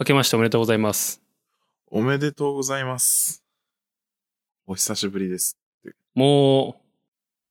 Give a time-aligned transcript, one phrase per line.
[0.00, 1.22] 明けましておめでとうございます。
[1.86, 3.44] おめでとうございます。
[4.66, 5.58] お久しぶりです。
[6.14, 6.80] も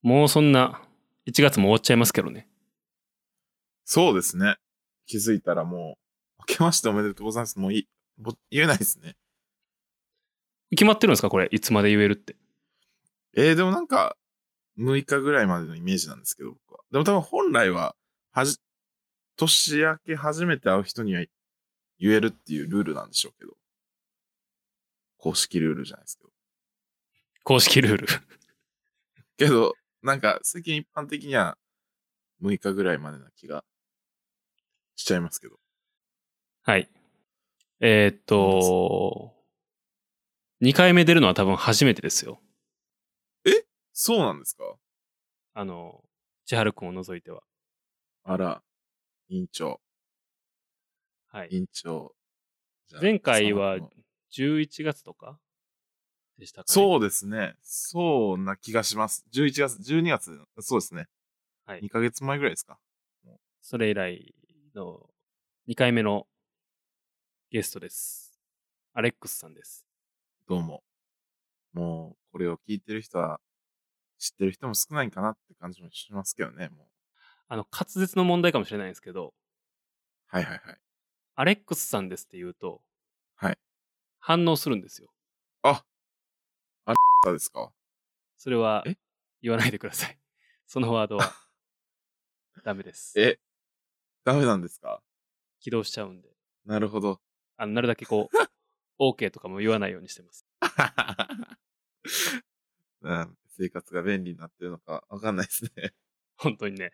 [0.02, 0.82] う、もうそんな、
[1.26, 2.48] 1月も終わっちゃいますけどね。
[3.84, 4.56] そうですね。
[5.06, 5.96] 気づいたらも
[6.40, 7.58] う、明けましておめでとうございます。
[7.58, 9.16] もういもう言えないですね。
[10.70, 11.48] 決まってるんですかこれ？
[11.52, 12.36] いつまで言えるって。
[13.36, 14.16] えー、でもなんか、
[14.78, 16.80] 6日ぐらいまでのイメージなんですけど、僕は。
[16.90, 17.94] でも多分本来は、
[18.32, 18.58] はじ、
[19.36, 21.22] 年明け初めて会う人には
[22.02, 23.56] 言えるっていうルールなんでしょうけど。
[25.18, 26.30] 公式ルールじゃないですけど。
[27.44, 28.06] 公式ルール。
[29.36, 31.56] けど、なんか世間一般的には
[32.42, 33.64] 6日ぐらいまでな気が
[34.96, 35.60] しちゃいますけど。
[36.62, 36.90] はい。
[37.78, 39.32] えーっと、
[40.60, 42.40] 2回目出るのは多分初めてですよ。
[43.92, 44.64] そうなんですか？
[45.54, 46.02] あの、
[46.46, 47.42] 千春くんを除いては。
[48.24, 48.62] あら、
[49.28, 49.80] 委員長、
[51.32, 51.48] はい。
[51.50, 52.14] 委員長。
[52.88, 53.90] じゃあ前回はその
[54.36, 55.38] 11月とか
[56.38, 56.74] でしたかね。
[56.74, 57.54] そうですね。
[57.62, 59.24] そうな気がします。
[59.32, 61.06] 11月、12月、そうですね。
[61.64, 62.78] はい2ヶ月前ぐらいですか。
[63.62, 64.34] それ以来
[64.74, 65.08] の
[65.68, 66.26] 2回目の
[67.50, 68.38] ゲストです。
[68.92, 69.86] アレックスさんです。
[70.46, 70.82] どうも。
[71.72, 73.40] もう、これを聞いてる人は、
[74.18, 76.86] 知ってる人も少ないんかなって感じもしますけどね、もう。
[77.48, 79.32] あの、滑舌の問題かもしれないんですけど、
[80.26, 80.78] はいはいはい。
[81.34, 82.82] アレックスさんですって言うと、
[83.36, 83.58] はい。
[84.20, 85.08] 反応するんですよ。
[85.62, 85.82] あ、
[86.84, 86.94] あ
[87.26, 87.72] れですか？
[88.36, 88.96] それはえ？
[89.40, 90.18] 言わないでください。
[90.66, 91.32] そのワードは
[92.64, 93.18] ダメです。
[93.18, 93.38] え、
[94.24, 95.02] ダメなんですか？
[95.60, 96.28] 起動しちゃうんで。
[96.64, 97.20] なるほど。
[97.56, 98.36] あの、なるだけこう、
[99.02, 100.46] OK とかも言わないようにしてます。
[103.00, 105.92] うん、生活が便利になってるのかわかんないですね。
[106.36, 106.92] 本当にね。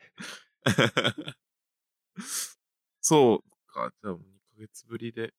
[3.01, 4.25] そうか、じゃあもう2
[4.57, 5.33] ヶ月ぶりで。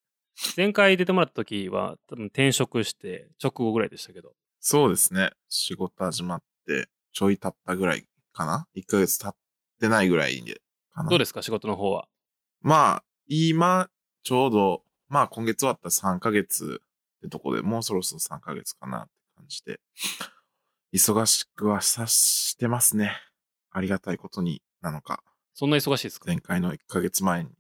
[0.56, 5.32] 前回出てもらった時は、多分転職して直後ぐらいでしたけど、そうですね。
[5.50, 9.36] 仕事始まって、ちょい経ったぐらいかな ?1 ヶ月経っ
[9.80, 10.62] てないぐらいで。
[10.94, 11.42] かなどうですか？
[11.42, 12.08] 仕事の方は。
[12.62, 13.90] まあ、今、
[14.24, 16.82] ちょうど、まあ今月終わったら3ヶ月
[17.18, 19.80] ってとこで、もうそろそろ3ヶ月かなって感じで、
[20.94, 23.12] 忙しくはさしてますね。
[23.72, 25.24] ありがたいことになのか。
[25.54, 26.26] そんな忙しいですか？
[26.28, 27.52] 前回の1ヶ月前に。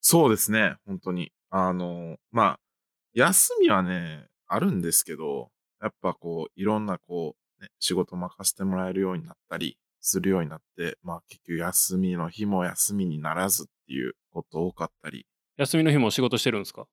[0.00, 1.32] そうですね、本当に。
[1.50, 2.60] あの、まあ、
[3.14, 5.50] 休みはね、あるんですけど、
[5.80, 15.26] やっぱこう、いろんなこう、ね、仕事任せてもらえるようになったり、するようになって、まあ結局休みの日も休みにならずっていうこと多かったり、
[15.56, 16.86] 休みの日も仕事してるんですか？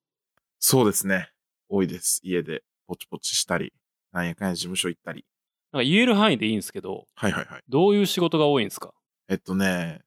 [0.58, 1.30] そうですね。
[1.68, 2.20] 多いです。
[2.24, 3.72] 家でポチポチしたり、
[4.10, 5.24] なんやかんや事務所行ったり。
[5.70, 7.62] なんか言える範囲でいいんですけど、はいはいはい。
[7.68, 8.92] どういう仕事が多いんですか？
[9.28, 10.02] えっとね、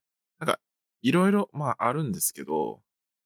[1.01, 2.81] いろいろ、まああるんですけど、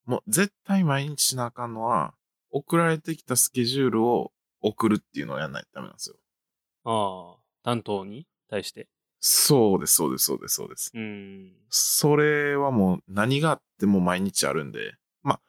[0.05, 2.13] もう絶対毎日しなあかんのは、
[2.51, 6.15] 送られてきたスケジュールを送るっていうのをやんないとダメなんですよ。
[6.85, 8.87] ああ、担当に対して？
[9.19, 10.91] そうです、そうです、そうです、そうです。
[10.93, 11.53] うーん。
[11.69, 15.41] それはもう何があっても毎日あるんで、まあ、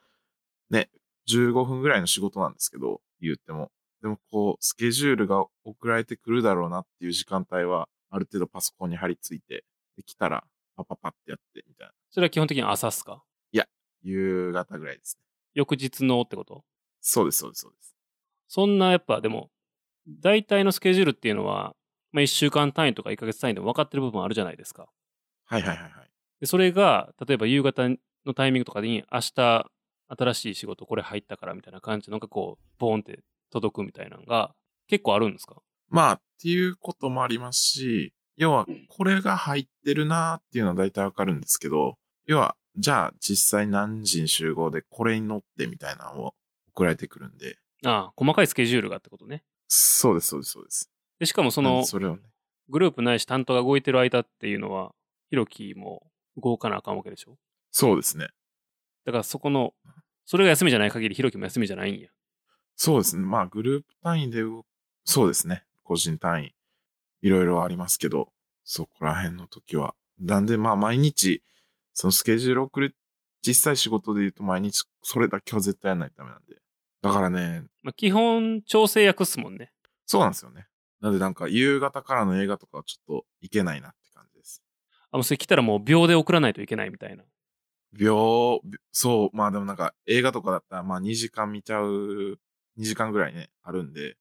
[0.71, 0.91] ね、
[1.27, 3.73] 15分ぐらいの仕事なんですけど、言っても。
[4.01, 9.65] でもこう、スケジュールが送られてくるだろうなっていう時間帯は、ある程度パソコンに貼り付いて、
[9.97, 10.45] できたら
[10.77, 11.95] パパパってやって、みたいな。
[12.15, 13.25] それは基本的に朝っすか？
[14.05, 15.25] 夕方ぐらいですね。
[15.55, 16.63] 翌日のってこと？
[17.01, 17.97] そうです、そうです、そうです。
[18.47, 19.51] そんなやっぱでも、
[20.23, 21.75] 大体のスケジュールっていうのは、
[22.13, 24.87] まあ1週間単位とか1ヶ月単位でも分かってる部分あるじゃないですか。
[25.47, 26.11] はいはいはいはい。
[26.39, 29.67] でそれが、例えば夕方のタイミングとかに、明日
[30.07, 34.55] 新しい仕事これ入ったからみたいな感じのがこう、ボーンって届くみたいなのが
[34.87, 35.57] 結構あるんですか？
[35.89, 41.97] まあ、っていうこともありますし、要は、これが入ってるなーっていうのは大体わかるんですけど、
[42.27, 46.35] 要は、じゃあ実際何時に集合でこれに乗ってみたいなのを
[46.71, 49.45] 送られてくるんで、ああ、細かいスケジュールがってことね。
[49.69, 50.91] そうです、そうです、そうです。
[51.21, 52.23] で、しかもそのそれをね、
[52.69, 54.93] グループないし担当が動いてる間っていうのは、
[55.31, 57.37] ヒロキも動かなあかんわけでしょ？
[57.71, 58.29] そうですね。
[59.05, 59.75] だからそこの、
[60.25, 62.09] それが休みじゃない限りヒロキも休みじゃないんや。
[62.75, 63.23] そうですね。
[63.25, 64.65] まあ、グループ単位で動、
[65.05, 65.65] そうですね。
[65.83, 66.55] 個人単位、
[67.21, 68.33] いろいろありますけど、
[68.65, 69.95] そこら辺の時は。
[70.19, 71.43] なんで、まあ、毎日、
[71.95, 72.97] そのスケジュール送る、
[73.41, 76.57] 実際仕事で言うと毎日、それだけは絶対やらないとダメなんで。
[77.03, 79.73] だからね、まあ、基本、調整役っすもんね。
[80.07, 80.67] そうなんですよね。
[81.01, 84.63] なんでなんか夕方からの映画とかはちょっといけないなって感じです。
[85.11, 87.25] あ、もうそれ来たらもう秒で送らないといけないみたいな。
[87.93, 94.17] 秒、そう、まあでもなんか映画とかだったらまあ2時間見ちゃう、2時間ぐらいね、あるんで、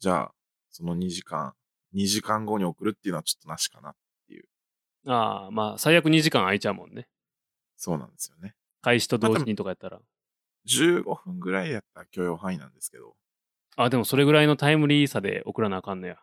[0.00, 0.32] じゃあ、
[0.70, 1.52] その2時間、
[1.94, 3.94] 2時間後に送るっていうのはちょっとなしかな。
[5.06, 7.08] ああ、まあ、最悪2時間空いちゃうもんね。
[7.82, 8.54] そうなんですよね。
[8.80, 10.00] 開始と同時にとかやったら。
[10.68, 13.16] 15分ぐらいやったら許容範囲なんですけど、
[13.74, 16.18] あ、でもそれぐらいのタイムリーさで送らなあかんのや。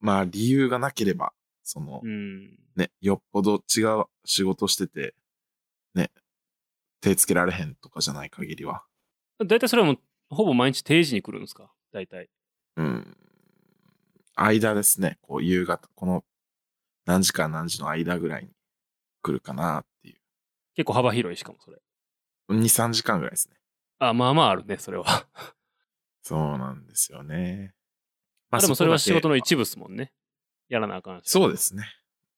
[0.00, 2.58] まあ理由がなければ、その、うん。
[2.74, 5.14] ね、よっぽど違う仕事してて、
[5.94, 6.10] ね、
[7.02, 8.82] 手つけられへんとかじゃない限りは。
[9.46, 9.98] だいたいそれはもう、
[10.30, 11.70] ほぼ毎日定時に来るんですか？
[11.92, 12.30] 大体。
[12.76, 13.14] うん。
[14.36, 15.18] 間ですね。
[15.20, 16.24] こう、夕方、この
[17.04, 18.50] 何時から何時の間ぐらいに
[19.20, 19.84] 来るかなっ。
[20.78, 21.78] 結構幅広いしかもそれ。
[22.50, 23.56] 2、3時間ぐらいですね。
[23.98, 25.26] あ、まあまああるね、それは。
[26.22, 27.74] そうなんですよね。
[28.52, 29.38] あでもそれは仕事の部。
[29.38, 30.12] 一部っすもんね。
[30.68, 31.22] やらなあかんし。
[31.24, 31.82] そうですね。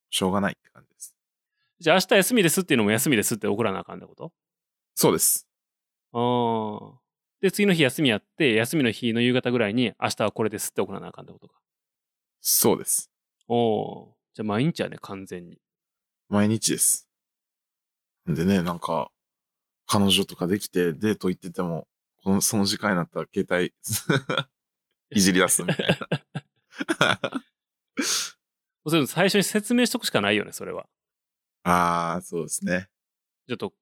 [0.08, 1.14] しょうがないって感じです。
[1.80, 4.32] じゃあ明日休みですっていうのも休みですって送らなあかんってこと？
[4.94, 5.46] そうです。
[6.14, 6.98] ああ。
[7.42, 11.60] で、次の日休みやって、休みの日の夕方ぐらいに明日はこれですって送らなあかんってことか。
[12.40, 13.10] そうです。
[13.48, 14.16] おお。
[14.32, 15.60] じゃあ毎日やね、完全に。
[16.30, 17.06] 毎日です。
[18.34, 19.10] でね、なんか、
[19.86, 21.88] 彼女とかできてデート行ってても、
[22.22, 23.74] この、その時間になったら携帯
[25.10, 25.98] いじり出すみたい
[26.98, 27.20] な。
[29.06, 30.88] 最初に説明しとくしかないよね、それは。
[31.64, 32.88] ああ、そうですね。
[33.48, 33.76] ちょっと、こ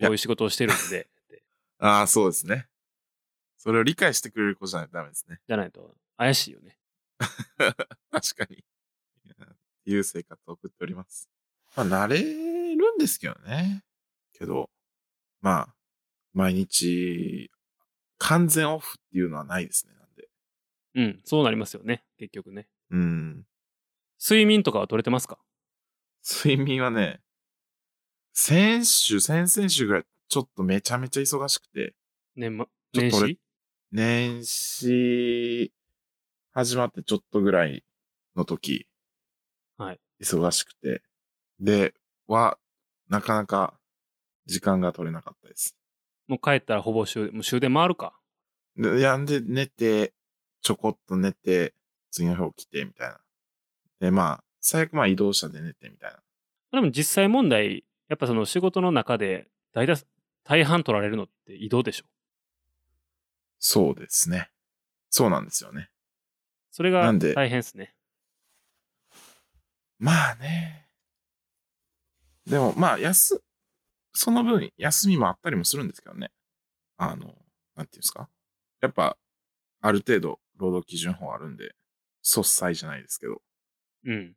[0.00, 1.10] ういう仕事をしてるんで。
[1.78, 2.68] ああ、そうですね。
[3.56, 5.40] それを理解してくれる子じゃないとダメですね。
[5.46, 6.78] じゃないと、怪しいよね。
[8.10, 8.64] 確かに。
[9.86, 11.28] いう生活を送っております。
[11.76, 12.22] まあ、慣れ
[12.76, 13.82] るんですけどね。
[14.40, 14.70] けど、
[15.42, 15.74] まあ、
[16.32, 17.50] 毎日、
[18.18, 20.28] 完全オフっていうのはないですね、なんで。
[20.94, 22.66] うん、そうなりますよね、結局ね。
[22.90, 23.46] うん。
[24.20, 25.38] 睡眠とかは取れてますか？
[26.22, 27.20] 睡眠はね、
[28.32, 31.94] 先週、先々週ぐらい、ちょっとめちゃめちゃ忙しくて、
[32.36, 33.38] 年年始？
[33.92, 35.72] 年始、
[36.52, 37.84] 始まってちょっとぐらい
[38.36, 38.86] の時、
[39.78, 40.00] はい。
[40.22, 41.02] 忙しくて、
[41.58, 41.94] で、
[42.26, 42.58] は、
[43.08, 43.79] なかなか
[44.50, 45.76] 時間が取れなかったです。
[46.26, 48.18] もう帰ったらほぼ終電、もう終電回るか。
[48.76, 50.12] で、やんで寝て、
[50.60, 51.74] ちょこっと寝て、
[52.10, 53.20] 次の日起きて、みたいな。
[54.00, 56.20] で、まあ、最悪まあ移動車で寝て、みたいな。
[56.72, 59.94] でも実際問題、やっぱその仕事の中で大多
[60.44, 62.04] 大半取られるのって移動でしょ？
[63.58, 64.50] そうですね。
[65.10, 65.90] そうなんですよね。
[66.70, 67.94] それがなんで大変ですね。
[69.98, 70.88] まあね。
[72.46, 73.42] でも、まあ、休、
[74.12, 76.30] その分、休みもあったりもするんですけどね。
[76.96, 77.34] あの、
[77.76, 78.28] なんていうんですか？
[78.80, 79.16] やっぱ、
[79.80, 81.74] ある程度、労働基準法あるんで、
[82.22, 83.40] 率先じゃないですけど、
[84.04, 84.34] うん。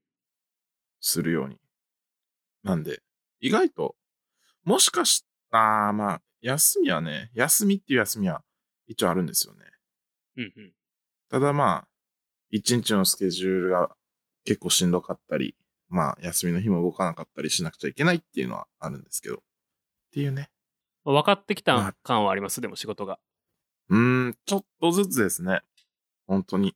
[1.02, 1.58] するように。
[2.64, 3.02] なんで、
[3.40, 3.96] 意外と、
[4.64, 8.44] もしかしたら、まあ、休みはね、休みっていう休みは
[8.88, 9.66] 一応あるんですよね。
[10.38, 10.74] うんうん。
[11.30, 11.88] ただまあ、
[12.50, 13.96] 一日のスケジュールが
[14.46, 15.56] 結構しんどかったり、
[15.90, 19.44] まあ、休みの日も動かなかったりしなくちゃいけないっていうのはあるんですけど。
[20.14, 20.52] っていうね。
[21.04, 23.18] 分かってきまあた感はあります、でも仕事が。
[23.90, 25.62] うーん、ちょっとずつですね。
[26.28, 26.76] 本当に。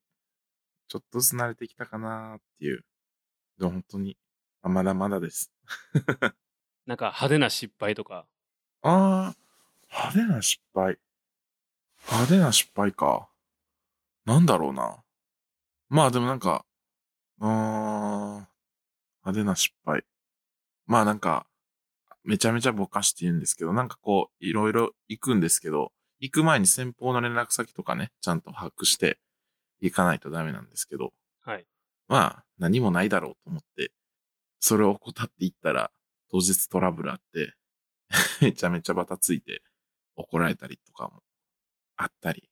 [0.88, 2.84] ちょっとずつ慣れてきたかなっていう。
[3.60, 4.18] でも本当に、
[4.63, 5.51] あまだまだです。
[6.88, 8.25] なんか派手な失敗とか。
[8.81, 10.98] あー、派手な失敗。
[12.07, 13.30] 派手な失敗か。
[14.25, 15.04] なんだろうな。
[15.90, 16.66] まあでもなんか、
[17.40, 17.51] うーん、
[18.40, 18.48] 派
[19.31, 20.04] 手な失敗。
[20.88, 21.45] まあなんか、
[22.28, 29.18] めちゃめちゃぼかして言うんですけど、なんかこう、いろいろ行くんですけど、行く前に先方の連絡先とかね、ちゃんと把握して
[29.80, 31.14] 行かないとダメなんですけど、
[31.46, 31.66] はい。
[32.10, 33.92] まあ、何もないだろうと思って、
[34.60, 35.90] それを怠って行ったら、
[36.30, 37.54] 当日トラブルあって、
[38.42, 39.62] めちゃめちゃバタついて
[40.18, 41.24] 怒られたりとかも
[41.96, 42.50] あったり。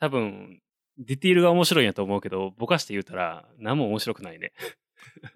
[0.00, 0.62] 多分、
[0.96, 4.52] ディティールが面白いんやと思うけど、ぼかして言うたら何も面白くないね。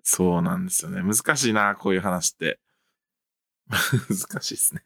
[0.02, 1.02] そうなんですよね。
[1.02, 2.58] 難しいな、こういう話って。
[4.08, 4.82] 難しいですね。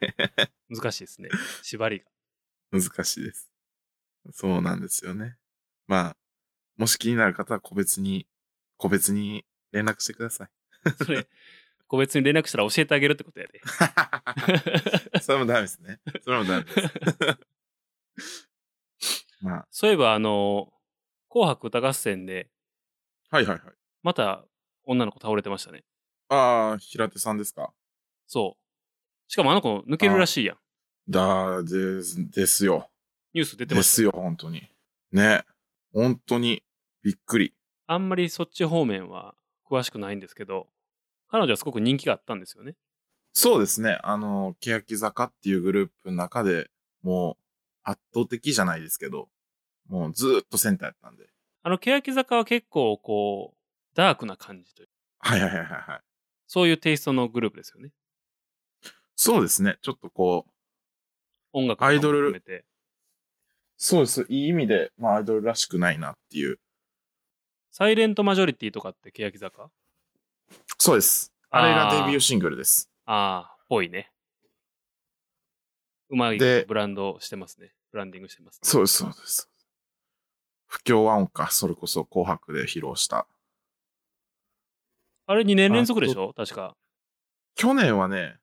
[0.68, 1.28] 難しいですね。
[1.62, 2.80] 縛りが。
[2.80, 3.50] 難しいです。
[4.32, 5.36] そうなんですよね。
[5.86, 6.16] まあ、
[6.76, 8.26] もし気になる方は個別に、
[8.76, 10.50] 個別に連絡してください。
[11.04, 11.26] それ、
[11.88, 13.60] 個別に連絡したら教えてあげるってことやで。
[15.22, 16.00] それもダメですね。
[16.22, 16.80] それもダメです。
[19.40, 20.72] まあ、そういえば、あの、
[21.28, 22.50] 紅白歌合戦で、
[23.30, 23.74] はいはいはい。
[24.02, 24.44] また
[24.84, 25.84] 女の子倒れてましたね。
[26.28, 27.72] ああ、平手さんですか？
[28.26, 28.65] そう。
[29.28, 30.56] しかもあの子抜けるらしいやん。
[31.08, 32.90] だ、です、ですよ。
[33.34, 34.68] ニュース出てでますすよ、本当に。
[35.12, 35.44] ね。
[35.92, 36.62] 本当に、
[37.02, 37.54] びっくり。
[37.86, 39.34] あんまりそっち方面は
[39.68, 40.68] 詳しくないんですけど、
[41.28, 42.74] 彼女はすごく人気があったんですよね。
[43.32, 43.98] そうですね。
[44.02, 46.70] あの、欅坂っていうグループの中で
[47.02, 47.36] もう
[47.82, 49.28] 圧倒的じゃないですけど、
[49.88, 51.28] もうずーっとセンターやったんで。
[51.62, 53.56] あの、欅坂は結構こう、
[53.94, 56.00] ダークな感じというはいはいはいはいはい。
[56.46, 57.90] そういうテイストのグループですよね。
[59.26, 59.76] そうですね。
[59.82, 60.50] ちょっとこう、
[61.52, 62.64] 音楽アイドル含めて。
[63.76, 64.24] そうです。
[64.28, 66.60] いい意味で、まあアイドルらしくないなっていう。
[67.72, 69.68] サイレントマジョリティとかって欅坂？
[70.78, 71.32] そうです。
[71.50, 72.88] あれがデビューシングルです。
[73.04, 74.12] ああ、ぽいね。
[76.08, 77.72] うまいでブランドしてますね。
[77.90, 78.60] ブランディングしてます、ね。
[78.62, 79.50] そうです、そうです。
[80.68, 83.26] 不協和音か、それこそ紅白で披露した。
[85.26, 86.32] あれ2年連続でしょ？
[86.32, 86.76] 確か。
[87.56, 88.38] 去年はね、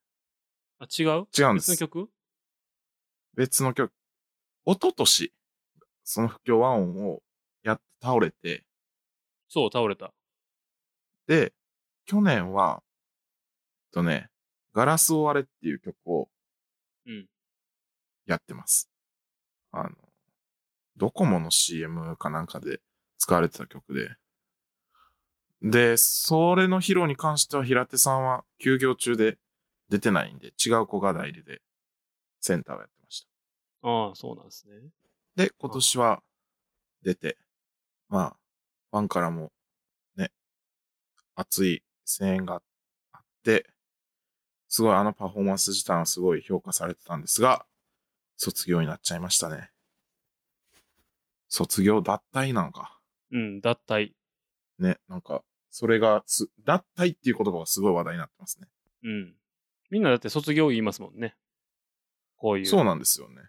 [0.84, 1.28] あ、違う？
[1.38, 1.72] 違うんです。
[1.72, 2.10] 別の曲？
[3.36, 3.92] 別の曲。
[4.66, 5.34] 一昨年、
[6.04, 7.22] その不協和音を
[7.64, 8.66] やって倒れて、
[9.48, 10.14] そう、倒れた。
[11.28, 11.54] で、
[12.06, 14.30] 去年は、えっとね、
[14.74, 16.30] ガラスを割れっていう曲を
[17.06, 17.28] うん。
[18.26, 18.90] やってます。
[19.72, 19.90] あの、
[20.98, 22.82] ドコモの CM かなんかで
[23.18, 24.16] 使われてた曲で。
[25.62, 29.38] で、それの披露に関しては平手さんは休業中で
[29.94, 31.62] 出てないんで、違う子が代理で
[32.42, 33.28] センターをやってまし
[33.84, 33.88] た。
[33.88, 34.90] ああ、そうなんですね。
[35.36, 36.24] で、今年は
[37.04, 37.38] 出て、
[38.10, 38.38] まあ、
[38.90, 39.52] ファンからも
[40.16, 40.32] ね、
[41.36, 42.64] 熱い声援が
[43.12, 43.68] あって、
[44.68, 47.68] すごいあのパフォーマンス自体はすごい評価されてたんですが、
[48.36, 49.70] 卒業になっちゃいましたね。
[51.50, 53.00] 卒業脱退なのか。
[53.32, 54.14] うん、脱退。
[54.80, 58.68] ね、なんか、それがす、脱退っていう言葉がすごい話題になってますね。
[59.04, 59.36] うん。
[59.94, 61.36] みんなだって卒業言いますもんね。
[62.38, 62.66] こういう。
[62.66, 63.44] そうなんですよね。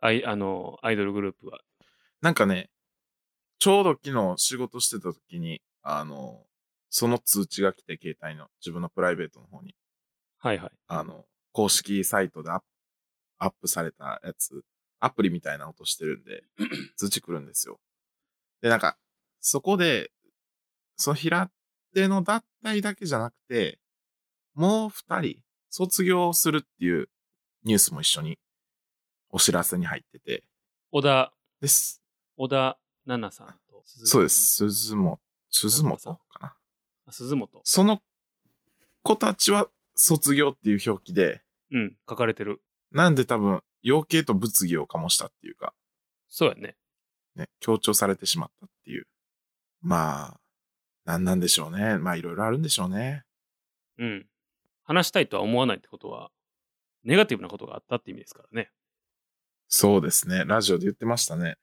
[0.00, 1.60] アイあの、アイドルグループは。
[2.20, 2.68] なんかね、
[3.60, 6.42] ちょうど昨日仕事してた時に、あの、
[6.90, 9.76] その通知が来て、携帯の自分のプライベートの方に、
[10.38, 10.70] はいはい。
[10.88, 12.64] あの、公式サイトでアップ
[13.38, 14.64] アップされたやつ、
[14.98, 16.42] アプリみたいな音してるんで、
[16.96, 17.78] 通知来るんですよ。
[18.62, 18.96] で、なんか、
[19.40, 20.10] そこで、
[20.96, 21.50] その平
[21.94, 23.78] 手の脱退だけじゃなくて、
[24.54, 25.43] もう二人、
[25.76, 27.08] 卒業するっていう
[27.64, 28.38] ニュースも一緒に
[29.30, 30.44] お知らせに入ってて、
[30.92, 32.00] 小田、です。
[32.36, 34.54] 小田奈々さんとそうです。
[34.54, 35.18] 鈴本、
[35.50, 36.54] 鈴本かな。
[37.08, 37.60] あ鈴本。
[37.64, 38.00] その
[39.02, 39.66] 子たちは
[39.96, 42.62] 卒業っていう表記で、うん、書かれてる。
[42.92, 45.74] なんで多分、養鶏と物議を醸したっていうか、
[46.28, 46.76] そうやね。
[47.34, 49.08] ね、強調されてしまったっていう。
[49.82, 50.40] まあ、
[51.04, 51.98] なんなんでしょうね。
[51.98, 53.24] まあ、いろいろあるんでしょうね。
[53.98, 54.26] うん。
[54.84, 56.30] 話したいとは思わないってことは、
[57.02, 58.70] ネガティブなことがあったって意味ですからね。
[59.68, 60.44] そうですね。
[60.46, 61.56] ラジオで言ってましたね。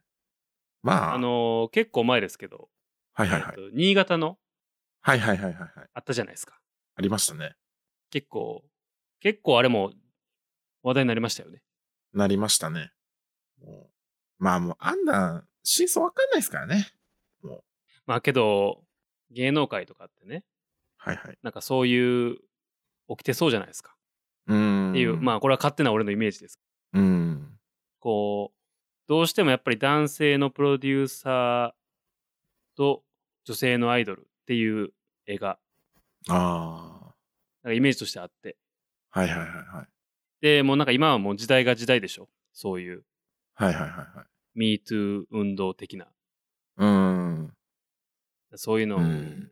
[0.84, 2.70] まあ、あのー結構前ですけど、
[3.14, 3.68] はいはいはいえ。
[3.68, 4.38] っと新潟の
[5.02, 5.72] はいはいはいはいはい。
[5.94, 6.60] あったじゃないですか。
[6.96, 7.56] ありましたね。
[8.10, 8.64] 結構、
[9.20, 9.94] 結構あれも
[10.84, 11.62] 話題になりましたよね。
[12.14, 12.92] なりましたね。
[13.64, 16.88] もうまあもう、あんなん、真相わかんないですからね。
[17.44, 17.64] もう、
[18.08, 18.84] まあけど、
[19.30, 20.44] 芸能界とかってね、
[20.98, 21.38] はいはい。
[21.44, 22.38] なんかそういう、
[23.18, 23.96] 起きてそうじゃないですか。
[24.48, 24.92] うーん。
[24.92, 26.60] っていう、まあこれは勝手な俺のイメージです。
[26.94, 27.60] うん。
[28.00, 28.58] こう、
[29.08, 33.04] どうしてもやっぱり男性のプロデューサーと
[33.46, 34.90] 女性のアイドルっていう
[35.26, 35.60] 絵が、
[36.30, 37.14] あ
[37.64, 38.58] なんかイメージとしてあって。
[39.12, 39.20] あ。
[39.20, 39.88] はいはいはいはい。
[40.42, 42.30] で、もうなんか今はもう時代が時代でしょ。
[42.54, 43.04] そういう
[43.56, 44.26] はいはいはいは
[44.56, 44.80] い。
[44.84, 46.08] MeToo 運動的な。
[46.78, 47.54] うーん。
[48.56, 49.50] そういうのをうん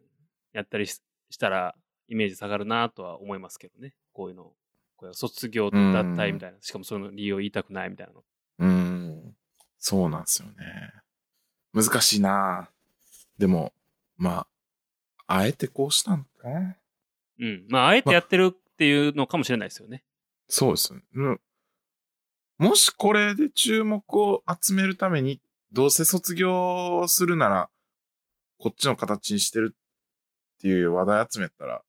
[0.52, 1.76] やったりししたら
[2.10, 3.94] イメージ下がるなとは思いますけどね。
[4.14, 4.52] こういうの。
[4.98, 6.58] これ卒業と脱退みたいな。
[6.60, 8.24] しかもその理由を言いたくないみたいなの。
[8.60, 9.36] うーん。
[9.78, 10.56] そうなんですよね。
[11.74, 12.70] 難しいな
[13.38, 13.72] でも、
[14.18, 14.46] ま
[15.28, 16.76] あ、あえてこうしたんかな
[17.40, 17.66] うん。
[17.70, 20.04] まあ、あえてやってるっていうのかもしれないですよね。
[20.50, 21.02] そうですね。
[21.14, 21.40] うん。
[22.58, 25.40] もしこれで注目を集めるために、
[25.72, 27.70] どうせ卒業するなら、
[28.58, 31.82] こっちの形にしてるっていう話題集めたら、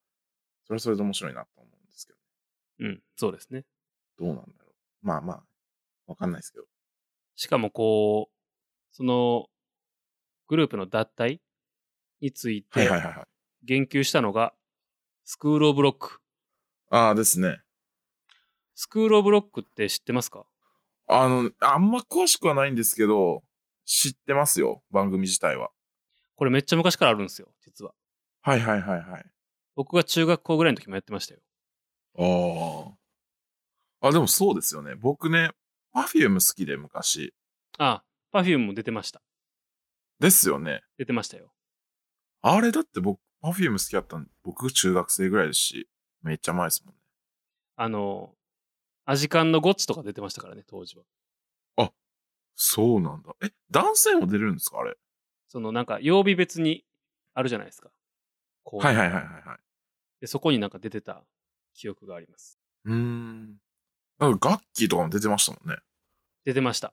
[0.70, 2.18] それはそれで面白いなと思うんですけど、
[2.80, 3.02] うん。
[3.16, 3.64] そうですね。
[4.16, 4.70] どうなんだろ
[5.02, 5.06] う。
[5.06, 5.42] まあまあ、
[6.06, 6.64] わかんないですけど。
[7.34, 8.34] しかもこう、
[8.92, 9.48] その、
[10.46, 11.40] グループの脱退
[12.20, 12.88] について。
[13.64, 14.54] 言及したのが、
[15.24, 16.20] スクールオブロック。
[16.88, 17.60] ああですね。
[18.76, 20.46] スクールオブロックって知ってますか？
[21.08, 23.42] あの、あんま詳しくはないんですけど、
[23.84, 25.70] 知ってますよ、番組自体は。
[26.36, 27.92] これめっちゃ昔からあるんですよ、実は。
[28.42, 29.30] はいはいはいはい。
[29.80, 31.40] 僕が中学校ぐらいの時もやってましたよ。
[32.18, 32.92] あ
[34.02, 34.08] あ。
[34.08, 34.94] あ、でもそうですよね。
[34.94, 35.52] 僕ね、
[35.94, 37.32] パフューム好きで昔。
[37.78, 39.22] あ、パフュームも出てました。
[40.18, 40.82] ですよね。
[40.98, 41.54] 出てましたよ。
[42.42, 45.88] あれだって僕、パフューム好きだったん僕中学生ぐらいですし、
[46.20, 47.00] めっちゃ前ですもんね。
[47.76, 48.34] あの、
[49.06, 51.04] アジカンのゴッチとか出てましたからね、当時は。
[52.54, 53.34] そうなんだ。
[53.42, 54.94] え、男性も出るんですかあれ？
[55.48, 56.84] そのなんか曜日別に
[57.32, 57.90] あるじゃないですか。
[58.66, 59.58] はいはいはいはいはい。
[60.20, 61.24] で、そこになんか出てた
[61.74, 62.58] 記憶があります。
[62.84, 63.56] うーん。
[64.18, 65.78] なんかガッキーとかも出てましたもんね。
[66.44, 66.92] 出てました。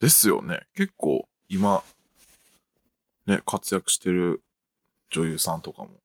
[0.00, 0.66] ですよね。
[0.74, 1.82] 結構、今、
[3.26, 4.42] ね、活躍してる
[5.10, 6.00] 女優さんとかも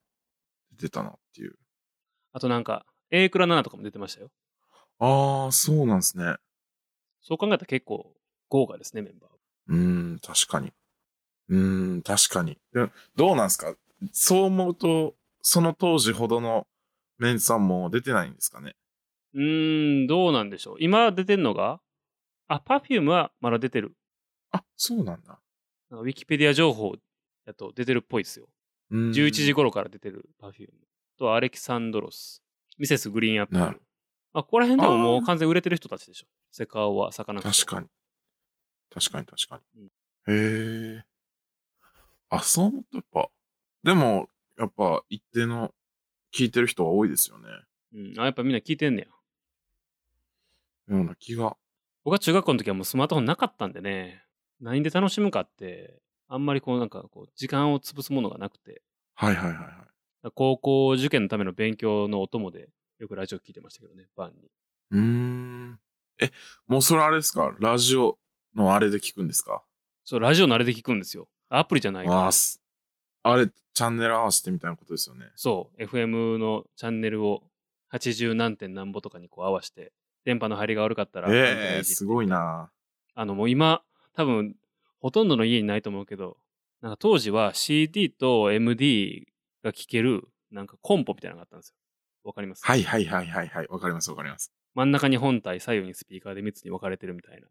[0.74, 1.56] 出てたなっていう。
[2.34, 4.30] あとなんか、A クラ7とかも出てましたよ。
[5.00, 6.36] ああ、そうなんですね。
[7.22, 8.14] そう考えたら結構
[8.50, 9.32] 豪華ですね、メンバー。
[9.68, 10.74] うーん、確かに。
[11.50, 12.58] うーん、確かに。
[12.74, 13.74] でどうなんですか？
[14.12, 15.16] そう思うと、
[15.48, 16.66] その当時ほどの
[17.20, 18.76] メンツさんも出てないんですかね？
[19.36, 20.78] うーん、どうなんでしょう。
[20.80, 21.80] 今出てんのが、
[22.48, 23.96] あ、Perfume はまだ出てる。
[24.52, 25.40] あ、そうなんだ。
[25.92, 26.96] なんかウィキペディア情報
[27.46, 28.50] だと出てるっぽいですよ。
[28.90, 30.70] うーん11時頃から出てる Perfume。
[31.20, 32.42] と、アレキサンドロス。
[32.80, 33.62] ミセスグリーンアップル。
[34.34, 36.28] あ、ここら辺でももう完全売れてる人たちでしょ。
[36.52, 37.88] セカオワ、サカナクション確かに。
[38.92, 39.90] 確かに確かうんに。
[40.28, 41.06] へえ。
[42.30, 43.30] あ、そう思ったやっぱ。
[43.84, 45.74] でも、やっぱ一定の
[46.34, 47.48] 聞いてる人は多いですよね。
[47.94, 48.20] うん。
[48.20, 49.08] あ、やっぱみんな聞いてんね
[50.90, 50.96] や。
[50.96, 51.58] ような気が。
[52.04, 54.24] 僕は中学校の時はもうスマートフォンなかったんでね、
[54.62, 58.82] 何で楽しむかって、あんまりこうなんかこう、時間を潰すものがなくて、
[59.16, 59.64] はいはいはいは
[60.26, 60.32] い。
[60.36, 62.70] 高校受験のための勉強のお供で、
[63.00, 64.50] よくラジオ聞いてましたけどね、晩に。
[64.92, 65.80] うーん。
[66.22, 66.32] え、
[66.68, 67.54] もうそれあれですか？
[67.60, 68.18] ラジオ
[68.56, 69.64] のあれで聞くんですか？
[70.04, 71.28] そう、ラジオのあれで聞くんですよ。
[71.50, 72.32] アプリじゃないからあー。
[72.32, 72.62] す
[73.28, 75.26] あれ、チャンネル合わせてみたいなことですよね。
[75.36, 77.44] そう、FM のチャンネルを
[77.92, 79.94] 80何点何ぼとかにこう合わせて、
[80.26, 82.70] 電波の入りが悪かったら、ええいじってすごいな
[83.16, 83.82] あのもう今、
[84.14, 84.56] 多分、
[85.00, 86.38] ほとんどの家にないと思うけど、
[86.82, 89.28] なんか当時は CD と MD
[89.64, 91.76] が聴ける、なんかコンポみたいなのがあったんですよ。
[92.26, 92.64] わかります？
[92.66, 93.68] はいはいはいはいはい。
[93.70, 94.52] わかりますわかります。
[94.76, 97.48] 真ん中に本体、左右にスピーカーで3つに分かれてるみたいな。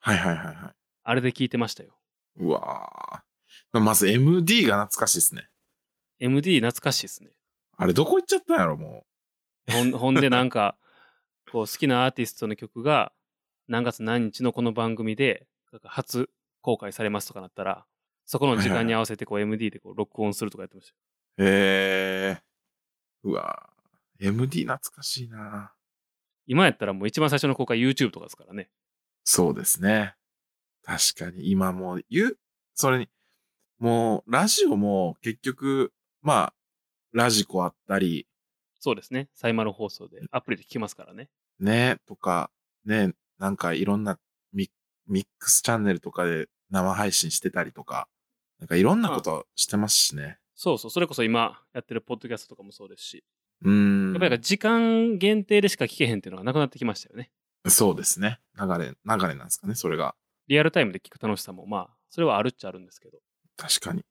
[0.00, 0.74] はいはいはいはい。
[1.04, 1.96] あれで聞いてましたよ。
[2.36, 3.33] うわー
[3.80, 5.48] まず MD が懐かしいですね。
[6.18, 7.30] MD 懐かしいですね。
[7.76, 9.04] あれどこ行っちゃったんやろ、も
[9.70, 10.76] ほんほんでなんか、
[11.50, 13.12] こう好きなアーティストの曲が
[13.68, 16.30] 何月何日のこの番組でなんか初
[16.62, 17.86] 公開されますとかなったら、
[18.24, 20.94] そこの時間に合わせてこう MD でこう録音するとかやってました。
[21.44, 22.42] へえ。
[23.22, 25.72] うわー MD 懐かしいな
[26.46, 28.70] 今やったらもう一番最初の公開 YouTube とかですからね。
[29.24, 30.14] そうですね。
[30.82, 32.38] 確かに、今もう、言う、
[32.74, 33.08] それに、
[33.78, 36.54] もう、ラジオも結局、まあ、
[37.12, 38.26] ラジコあったり、
[38.80, 39.28] そうですね。
[39.32, 41.30] サイマル放送でアプリで聞きますからね。
[41.58, 42.50] ね、とか、
[42.84, 44.18] ね、なんかいろんな
[44.52, 44.70] ミ
[45.06, 48.08] ミックスチャンネルとかで生配信してたりとか、
[48.58, 50.38] なんかいろんなことしてますしね。
[50.54, 50.90] そうそう。
[50.90, 53.24] それこそ今やってるポッドキャストとかもそうですし。
[53.62, 54.12] うーん。
[54.12, 57.30] やっぱりなんか時間限定でしか聞けへんっていうのがなくなってきましたよね。
[57.68, 58.40] そうですね。
[58.58, 60.14] 流れ、流れなんですかね、それが。
[60.48, 63.20] リアルタイムで聞く楽しさもまあ、それはあるっちゃあるんですけど。
[63.56, 64.04] 確かに。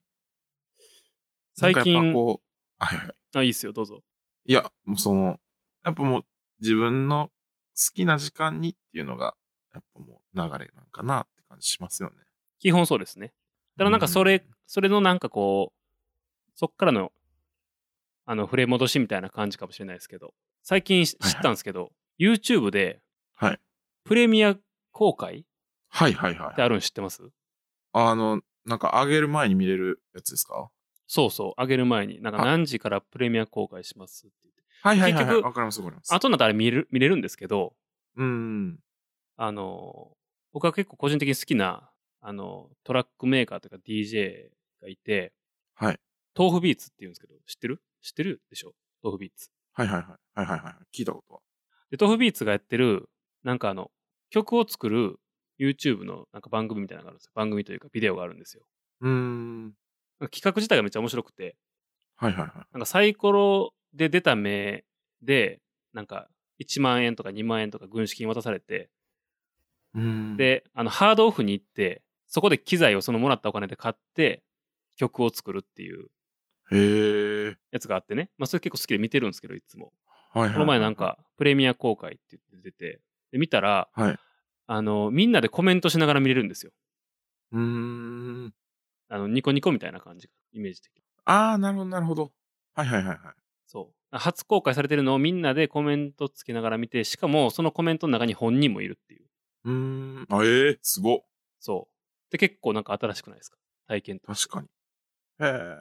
[1.55, 3.11] 最近、こう、はいはい。
[3.35, 4.01] あ、いいっすよ、どうぞ。
[4.45, 5.39] いや、もうその、
[5.83, 6.25] やっぱもう
[6.61, 9.35] 自分の好きな時間にっていうのが、
[9.73, 12.15] やっぱもう流れなんかなって感じしますよね。
[12.59, 13.33] 基本そうですね。
[13.77, 17.11] ただなんかそれ、うんそれのなんかこう、そっからの、
[18.25, 23.01] あの、触れ戻しみたいな感じかもしれないですけど、最近知はいはいったんですけど、YouTube で、
[23.35, 23.59] はい。
[24.05, 24.55] プレミア
[24.91, 25.45] 公開
[25.89, 26.61] はいはいはいって。
[26.61, 27.29] あるん知ってます？
[27.91, 30.69] あの、なんか上げる前に見れるやつですか？
[31.07, 34.63] そうそう、上げる前に、なんかあ何時からプレミア公開しますって言って。
[34.81, 35.41] はいはいはいはい。
[35.43, 36.13] わかりますわかります。
[36.13, 37.75] 後になったら見れる見れるんですけど、
[38.15, 38.79] うん。
[39.37, 40.17] あの、
[40.53, 44.49] 僕は結構個人的に好きな、あの、トラックメーカーというか DJ
[44.81, 45.33] がいて、
[45.75, 45.99] はい。
[46.35, 47.81] 豆腐ビーツって言うんですけど、知ってる？
[48.01, 48.73] 知ってるでしょ？
[49.03, 49.49] 豆腐ビーツ。
[49.73, 50.05] はいはいはい。
[50.39, 50.97] はいはいはい。
[50.97, 51.39] 聞いたことは。
[51.91, 53.09] で、豆腐ビーツがやってる、
[53.43, 53.91] なんかあの、
[54.29, 55.19] 曲を作る
[55.67, 57.31] YouTube のなんか番組みたいなのがあるんですよ。
[57.35, 58.63] 番組というかビデオがあるんですよ。
[59.01, 59.73] うーん。
[60.31, 61.55] 企画自体がめっちゃ面白くて、
[62.15, 62.55] はいはいはい。
[62.71, 64.83] なんかサイコロで出た目
[65.21, 65.59] で、
[65.93, 66.27] なんか
[66.59, 68.89] 1万円とか2万円とか軍資金渡されて、
[69.95, 74.43] うーん。、で、あの、ハードオフに行って、そこで機材をそのもらったお金で買って、
[74.97, 76.07] 曲を作るっていう
[76.71, 77.55] へえ。
[77.71, 78.29] やつがあってね。
[78.37, 79.91] まあ、それ結構好きで見てるんですけど、いつも。
[80.31, 80.53] はいはいはい。
[80.53, 80.95] この前なん。
[80.95, 84.19] か、プレミア公開って言って出て、で、見たら、はい。
[84.67, 86.71] あの、みんなでコメントしながら見れるんですよ。
[87.51, 87.61] うー
[88.47, 88.53] ん。
[89.09, 91.03] あの、ニコニコみたいな感じが、イメージ的に。
[91.25, 92.31] ああ、なるほどなるほど。
[92.75, 93.17] はいはいはいはい。
[93.67, 94.17] そう。
[94.17, 99.25] 初公開されてるのをみんなでコメントつけながら見て、しかもそのコメントの中に本人もいるっていう。
[99.65, 100.25] うーん。
[100.29, 101.19] あ、ええすごっ。
[101.59, 102.31] そう。
[102.31, 103.57] で、結構なんか新しくないですか？
[103.87, 104.27] 体験と。
[104.33, 104.67] 確かに。
[105.39, 105.77] へえ。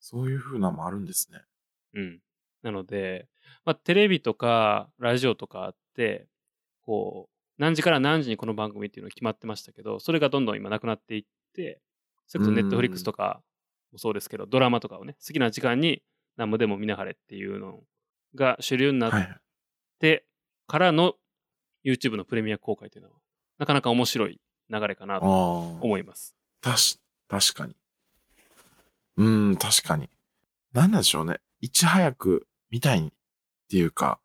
[0.00, 1.40] そういう風なのもあるんですね。
[1.94, 2.20] うん。
[2.62, 3.28] なので、
[3.64, 6.28] まあ、テレビとかラジオとかあって、
[6.82, 11.80] こう、何時から何時にこの番組っていうの決まってましたけど、それがどんどん今なくなっていって、
[12.26, 13.42] それこそネットフリックスとか
[13.92, 16.02] もそうですけど、ドラマとかをね、好きな時間に
[16.36, 17.80] 何もでも見なはれっていうの
[18.34, 19.40] が主流になっはい。
[19.98, 20.24] て
[20.68, 21.14] からの
[21.84, 23.16] YouTube のプレミア公開というのは
[23.58, 24.40] なかなか面白い
[24.70, 25.26] 流れかなと。
[25.80, 26.36] 思います。
[26.60, 27.74] たし、確かに。
[29.16, 30.08] うーん、確かに。
[30.72, 31.40] なんなんでしょうね。
[31.60, 33.10] いち早く見たいっ
[33.68, 34.20] ていうか、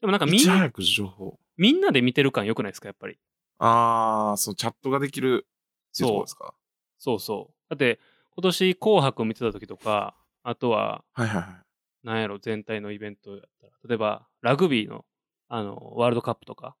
[0.00, 1.38] でもなんかみんな、いち早く情報。
[1.56, 3.18] みんなで見てる感良くないですか、やっぱり。
[3.58, 5.46] ああ、そのチャットができる
[5.92, 6.54] っていうところですか？
[6.98, 7.54] そうそう。
[7.70, 8.00] だって、
[8.34, 12.06] 今年紅白を見てた時とか、あとは、はいはいはい。
[12.06, 15.04] なんやろ、全体のイベントやったら、例えば、ラグビーの、
[15.48, 16.76] あの、ワールドカップとか、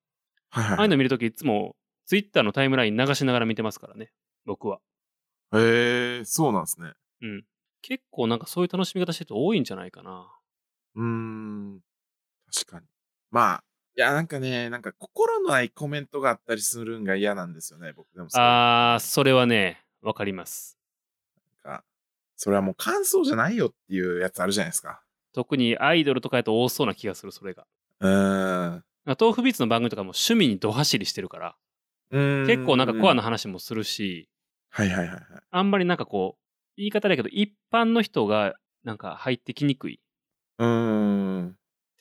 [0.50, 4.12] はいはいああいうの見るときいつも、ツイッターのタイムライン流しながら見てますからね、
[4.44, 4.80] 僕は。
[5.54, 6.92] へえ、そうなんですね。
[7.22, 7.44] うん。
[7.82, 10.30] 結構なんかそういう楽しみ方してる人多いんじゃないかな。
[10.96, 11.80] うーん。
[12.52, 12.86] 確かに。
[13.30, 13.64] まあ、
[13.96, 20.76] いや、なんかね、なんか心のないコメントがあったりするんが嫌なんですよね、僕でもあー、それはね、わかります。
[21.64, 21.84] なんか
[22.36, 25.02] それはもう感想じゃないよっていうやつあるじゃないですか。
[25.32, 27.66] 特にアイドルとかやと多そうな気がする、それが。
[28.00, 28.84] うーん。
[29.06, 31.56] 豆腐ビーツの番組とかも趣味にド走りしてるから、
[32.10, 34.28] うーん結構なんかコアな話もするし、
[34.70, 35.22] はいはいはいはい。
[35.50, 36.40] あんまりなんかこう、
[36.76, 39.98] 言い方だけど、一般の人がなんか入ってきにくいっ
[40.58, 41.52] うー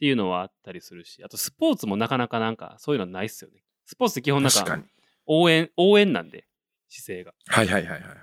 [0.03, 0.05] ん。
[0.05, 3.63] ていうのはあったりするし、あとスポーツもなかなかなんかそういうのないっすよね。
[3.85, 4.79] スポーツって基本なんか。
[5.25, 6.45] 応援、応援なんで、
[6.89, 7.33] 姿勢が。
[7.47, 8.15] はいはいはいはいはいはい。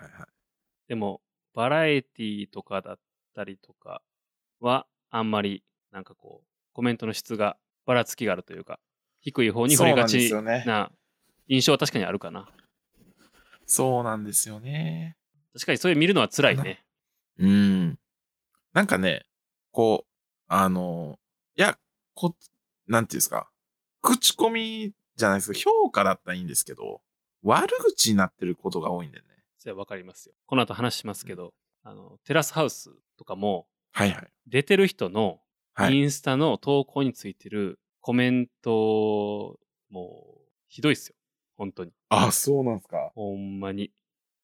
[0.89, 1.23] でも、
[1.55, 2.99] バラエティとかだっ
[3.35, 4.03] たりとか
[4.61, 8.79] は、あんまりなんかこう、コメントの質がばらつきがあるというか、
[9.23, 10.31] 低い方に振りがち
[10.67, 10.93] な
[11.49, 12.51] 印象は確かにあるかな。
[13.65, 15.17] そうなんですよね。
[15.55, 16.85] 確かにそれ見るのは辛いね。
[17.39, 17.99] うん。
[18.75, 19.25] なんかね、
[19.73, 20.11] こう、
[20.49, 21.20] あの、い
[21.61, 21.79] や、
[22.15, 22.35] こ、
[22.87, 23.51] なんていうんですか？
[24.03, 25.59] 口コミじゃないですか。
[25.59, 27.03] 評価だったらいいんですけど、
[27.43, 29.25] 悪口になってることが多いんでね。
[29.59, 30.35] それはわかりますよ。
[30.47, 34.29] この後話しますけど、あの、テラスハウスとかも、はいはい。
[34.47, 35.41] 出てる人の
[35.75, 35.97] はい。
[35.97, 41.15] インスタの投稿についてるコメント、もう、ひどいっすよ。
[41.57, 41.93] 本当に。
[42.09, 43.13] あ、そうなんですか。
[43.15, 43.93] ほんまに。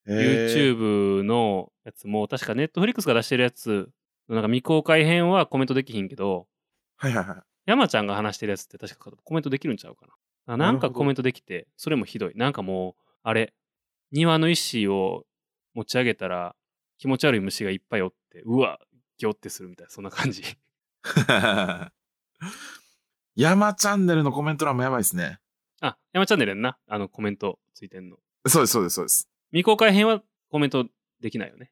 [0.07, 3.91] YouTube のやつも、確か Netflix が出してるやつ
[4.29, 6.47] のなんか未公開編はコメントできひんけど、
[6.97, 7.37] はいはいはい。
[7.67, 10.55] 山ちゃんが話してるやつって確かコメントできるんちゃうかな。
[10.55, 12.33] あなんかコメントできて、それもひどい。
[12.37, 13.53] なんかもう、あれ、
[14.13, 15.25] 庭の石を
[15.75, 16.55] 持ち上げたら
[16.99, 18.79] 気持ち悪い虫がいっぱいおって、うわ、
[19.19, 20.43] ギョってするみたいな、そんな感じ。
[23.35, 25.41] 山チャンネルのコメント欄もやばいですね。
[25.81, 26.79] あ、山チャンネルやんな。
[26.87, 28.17] あのコメントついてんの。
[28.47, 29.29] そうです、そうです、そうです。
[29.51, 30.87] 未公開編はコメント
[31.21, 31.71] できないよね。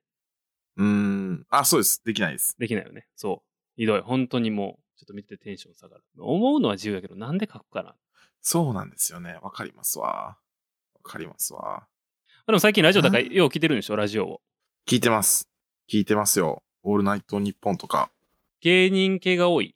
[0.76, 1.46] うーん。
[1.48, 2.02] あ、そうです。
[2.04, 2.56] できないです。
[2.58, 3.06] できないよね。
[3.16, 3.80] そう。
[3.80, 4.00] ひどい。
[4.00, 6.04] 本当にもう、ちょっと見ててテンション下がる。
[6.18, 7.94] 思うのは自由だけど、なんで書くかな。
[8.40, 9.38] そうなんですよね。
[9.42, 10.36] わかりますわ。
[10.94, 11.60] わかりますわ。
[11.60, 11.86] まあ
[12.48, 13.96] でも最近ラジオだからあよう聞いてるんでしょ？
[13.96, 14.40] ラジオを。
[14.86, 15.48] 聞いてます。
[15.90, 16.62] 聞いてますよ。
[16.82, 18.10] オールナイトニッポンとか。
[18.60, 19.74] 芸人系が多い。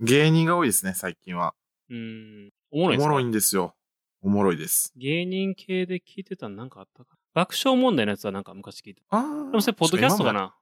[0.00, 1.54] 芸人が多いですね、最近は。
[1.88, 2.50] うーん。
[2.70, 3.04] おもろいですか？
[3.04, 3.74] おもろいんですよ。
[4.22, 4.92] おもろいです。
[4.96, 9.16] 芸人系で聞いてたのなんかあったか爆笑問題のやつはなんか昔聞いてた。
[9.16, 10.54] あーでもそれポッドキャストかな？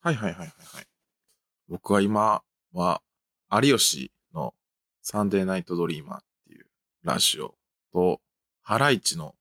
[0.00, 0.86] はいはいはいはいはい。
[1.68, 2.42] 僕は今
[2.72, 3.02] は、
[3.52, 4.54] 有吉の
[5.02, 6.66] サンデーナイトドリーマーっていう
[7.02, 7.54] ラジオ
[7.92, 8.20] と、
[8.62, 9.34] ハライチの、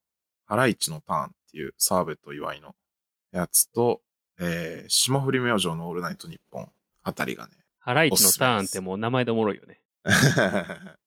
[0.46, 2.76] ハライチのターンっていう澤部と岩井の
[3.32, 4.02] やつと、
[4.40, 6.70] えー、霜降り明星のオールナイトニッポン
[7.04, 7.54] あたりがね。
[7.78, 9.82] ハライチのターンってもう名前でおもろいよね。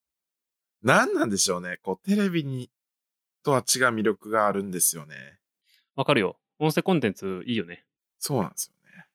[0.82, 1.78] 何なんでしょうね。
[1.82, 2.70] こう、テレビに、
[3.42, 5.38] とは違う魅力があるんですよね。
[5.96, 6.36] わかるよ。
[6.58, 7.84] 音声コンテンツいいよね。
[8.18, 9.06] そうなんですよね。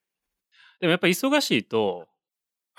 [0.81, 2.07] でもやっぱ忙しいと、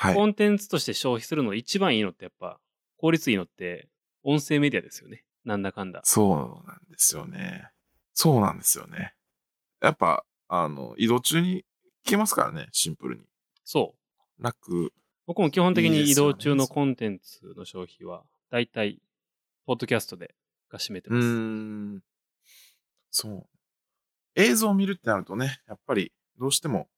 [0.00, 0.14] はい。
[0.14, 2.60] コンテンツとして消費するの一番いいのってやっぱ、
[2.98, 3.88] 効率いいのって、
[4.22, 5.24] 音声メディアですよね。
[5.44, 6.02] なんだかんだ。
[6.04, 6.34] そ
[6.64, 7.68] うなんですよね。
[8.14, 9.14] そうなんですよね。
[9.82, 11.64] やっぱ、あの、移動中に
[12.06, 13.24] 聞けますからね、シンプルに。
[13.64, 13.96] そ
[14.38, 14.42] う。
[14.42, 14.92] 楽。
[15.26, 19.02] 僕も基本的に移動中のコンテンツの消費は、だいたい、
[19.66, 20.36] ポッドキャストで
[20.70, 21.26] が占めてます。
[21.26, 22.02] ん。
[23.10, 23.46] そう。
[24.36, 26.88] 映像を見るってなるとね、やっぱり、どうしても、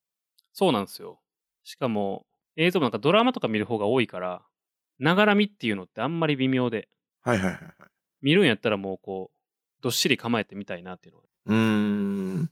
[0.53, 1.19] そうなんですよ。
[1.63, 4.41] しかも、映像もなんかドラマとか見る方が多いから、
[4.99, 6.89] ながら見っていうのってあんまり微妙で、
[7.21, 7.73] はいはいはいはい。
[8.21, 11.27] 見るんやったらもうこう、どっしり構えてみたいなっていうのが。
[11.45, 11.55] うー
[12.43, 12.51] ん。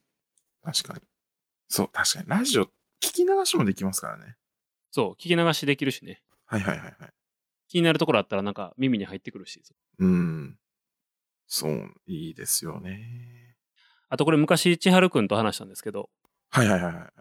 [0.64, 1.02] 確かに。
[1.68, 2.26] そう、確かに。
[2.28, 2.70] ラジオ、聞
[3.14, 4.36] き流しもできますからね。
[4.92, 6.22] そう、聞き流しできるしね。
[6.46, 7.10] はいはいはいはい。
[7.68, 9.62] 気になるところあったらなんか耳に入ってくるし。
[10.00, 10.58] うーん。
[11.46, 13.56] そう、いいですよね。
[14.10, 16.10] あとこれ昔千春くんと話したんですけど、
[16.50, 17.12] はいはいはいはい。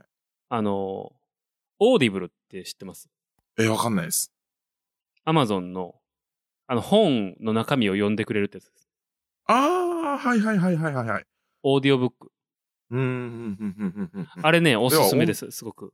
[0.49, 1.13] あの、
[1.81, 3.09] オーディブルって知ってます？
[3.59, 4.33] え、わかんないです。
[5.25, 5.95] アマゾンの、
[6.67, 8.89] あの本の中身を読んでくれるってやつです。
[9.47, 11.25] ああ、はいはいはいはいはいはい。
[11.63, 12.33] オーディオブック。
[12.91, 14.29] うーん。
[14.43, 15.93] あれね、おすすめです、すごく。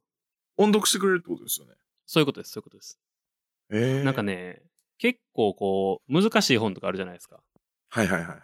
[0.56, 1.72] 音読してくれるってことですよね。
[2.06, 3.00] そういうことです、そういうことです。
[3.72, 4.22] ええなんか。
[4.22, 4.62] ね、
[4.98, 7.42] 結構こう、難しい本とかあるじゃないですか。
[7.88, 8.38] はいはいはいはい。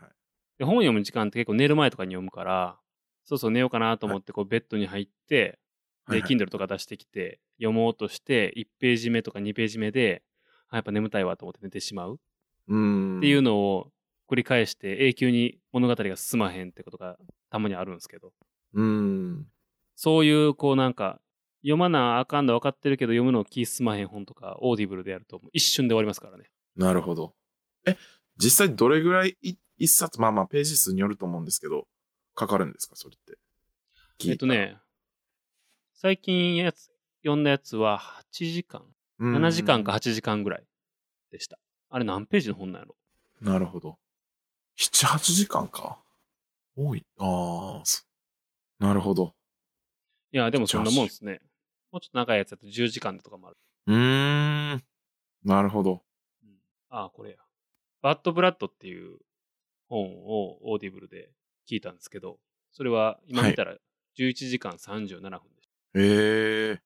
[0.58, 2.80] で本読む時間って結構寝る前とかに読むから、
[3.24, 5.59] そうそう寝ようかなと思ってこうベッドに入って、
[6.10, 10.22] で、Kindle とか出してきて、読もうとして、1ページ目とか2ページ目で、
[10.68, 12.20] あやっぱ眠たいわと思って寝てしまう
[12.68, 13.18] うーん。
[13.18, 13.92] っていうのを
[14.28, 17.18] 繰り返して、永久に物語が進まへんってことが
[17.50, 18.32] たまにあるんですけど、
[18.74, 19.46] うーん。
[19.96, 21.20] そういう、こうなんか、
[21.62, 26.44] 読まなあかんの分かってるけど、読むの気進まへん本とか、オーディブルでやると、一瞬で終わりますからね。
[26.76, 27.34] なるほど。
[27.84, 27.96] え、
[28.38, 31.86] 実際どれぐらいい一冊、まあまあページ数によると思うんですけど、
[32.34, 33.38] かかるんですか、それって？
[34.30, 34.46] えっと。
[34.46, 34.78] ね、
[36.02, 36.90] 最近やつ、
[37.22, 38.00] 読んだやつは
[38.32, 38.80] 8時間、
[39.18, 40.64] うん7時間か8時間ぐらい
[41.30, 41.58] でした。
[41.90, 42.96] あれ何ページの本なんやろ？
[43.42, 43.98] なるほど。
[44.78, 45.98] 7、8時間か？
[46.74, 47.04] 多い。
[47.18, 48.04] ああ、そ
[48.78, 49.34] なるほど。
[50.32, 51.42] いや、でもそんなもんですね。
[51.92, 53.58] もうちょっと長いやつだと10時間とかもある。
[53.88, 54.82] うーん。
[55.44, 56.02] なるほど。
[56.42, 56.50] うん
[56.88, 57.36] ああ、これや。
[58.00, 59.18] バッドブラッドっていう
[59.86, 61.28] 本をオーディブルで
[61.70, 62.38] 聞いたんですけど、
[62.72, 63.76] それは今見たら
[64.18, 65.59] 11時間37分で
[65.94, 66.00] した。
[66.00, 66.80] へえ。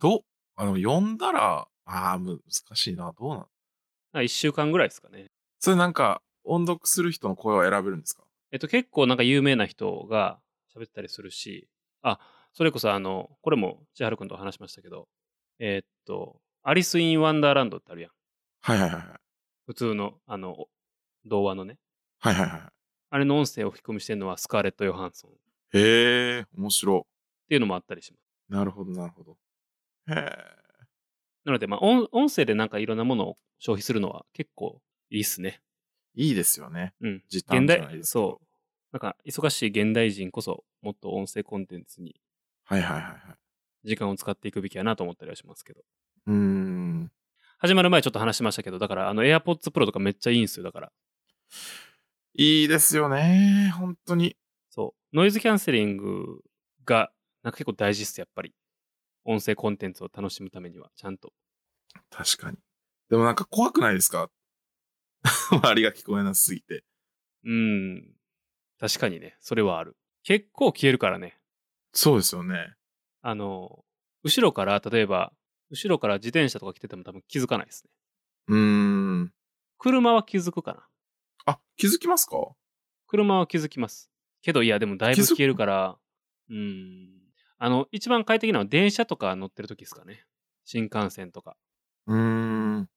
[0.00, 0.24] ど、
[0.56, 2.38] あの、読んだら、ああ、難
[2.74, 3.12] しいな。
[3.18, 3.28] どう
[4.14, 5.26] なん？1週間ぐらいですかね。
[5.58, 8.24] それなんか、音読する人の声を選べるんですか？
[8.52, 10.40] えっと、結構なんか有名な人が
[10.74, 11.68] 喋ったりするし、
[12.02, 12.18] あ、
[12.52, 15.08] それこそあの、これも千春くんと話しましたけど、
[15.58, 18.10] えーっと、アリス・イン・ワンダーランドってあるやん。
[18.62, 19.20] はいはいはいはい。
[19.66, 20.66] 普通の、あの、
[21.26, 21.78] 童話のね。
[22.18, 22.72] はいはいは
[23.10, 25.38] あれの音声を吹き込みしてるのはスカーレット・ヨハンソンっい。
[25.78, 27.06] へえ、面白
[27.48, 28.29] ていうのもあったりします。
[28.50, 28.52] い。
[28.52, 29.36] なるほどなるほど。
[30.08, 30.60] へえ。
[31.44, 35.62] なので、まあ、音音声でなんかいろんなものを消費するのは結構いいっすね。
[36.14, 36.94] いいですよね。
[37.00, 37.24] うん。
[37.28, 38.46] 時短現代、じゃないですけどそう。
[38.92, 42.20] なんか、忙しい現代人こそ、もっと音声コンテンツに
[42.64, 43.18] はいはいはいはい。
[43.84, 45.80] 時間を使っていくべきやなと思ったりはしますけど。
[46.26, 47.12] うーん。
[47.58, 50.64] 始まる前ちょっと話しましたけど、だから、あの、AirPods Pro とかめっちゃいいんですよ。
[50.64, 50.92] だから、
[52.34, 53.72] いいですよね。
[53.76, 54.36] 本当に。
[54.70, 55.16] そう。
[55.16, 56.42] ノイズキャンセリング
[56.84, 57.10] が、
[57.42, 58.54] なんか結構大事っす、やっぱり。
[59.24, 61.32] 音声コンテンツを楽しむためには、ちゃんと。
[62.10, 62.58] 確かに。
[63.10, 64.30] でもなんか怖くないですか？
[65.50, 66.84] 周りが聞こえなすぎて。
[67.44, 68.14] うん。
[68.78, 69.96] 確かにね、それはある。
[70.22, 71.38] 結構消えるからね。
[71.92, 72.74] そうですよね。
[73.22, 73.84] あの、
[74.22, 75.32] 後ろから、例えば、
[75.70, 77.90] 後ろから自転車とか来てても多分気づかないですね。
[78.48, 79.34] うーん。
[79.78, 80.88] 車は気づくかな。
[81.46, 82.54] あ、気づきますか？
[83.06, 84.10] 車は気づきます。
[84.42, 85.98] けど、いや、でもだいぶ消えるから、
[86.48, 87.29] うん。
[87.62, 90.24] あの、一番快適なのは電車とか乗ってる時ですかね。
[90.64, 91.56] 新幹線とか。
[92.06, 92.88] うーん。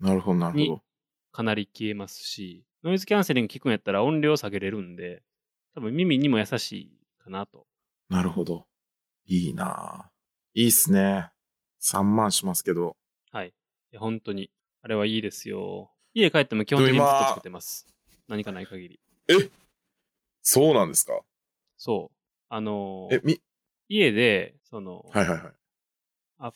[0.00, 0.82] なるほどなるほにど。
[1.30, 5.22] かなり消えますし、ノイズキャンセリング聞くんやったら音量下げれるんで、
[5.74, 7.66] 多分耳にも優しいかなと。
[8.08, 8.66] なるほど。
[9.26, 11.30] いいなぁいいっすね。
[11.80, 12.96] 3万しますけど。
[13.30, 13.48] はい。
[13.48, 13.52] い
[13.92, 14.50] や、本当に。
[14.82, 15.92] あれはいいですよ。
[16.14, 17.86] 家帰っても基本的にずっとつけてます。
[18.26, 19.00] 何かない限り。
[19.28, 19.34] え？
[20.42, 21.20] そうなんですか？
[21.76, 22.16] そう。
[22.48, 23.40] あのーえ、み、
[23.88, 26.52] 家で、その、はいはいはい。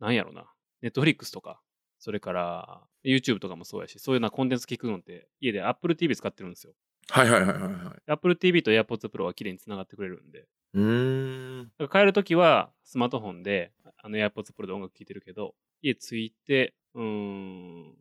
[0.00, 0.46] なんやろな。
[0.82, 1.60] ネットフリックスとか、
[1.98, 6.72] それから、YouTube とかもそうやし、そういうようなコンテンツ聞くのって、家で Apple TV 使ってるんですよ。
[7.08, 8.02] はいはいはいはいはい。
[8.06, 10.46] Apple TV と AirPods Pro は綺麗に繋がってくれるんで。
[10.74, 11.72] うーん。
[11.78, 17.94] だから帰るときは、スマートフォンで、あの AirPods Pro で音楽聴いてるけど、家着いて、うーん。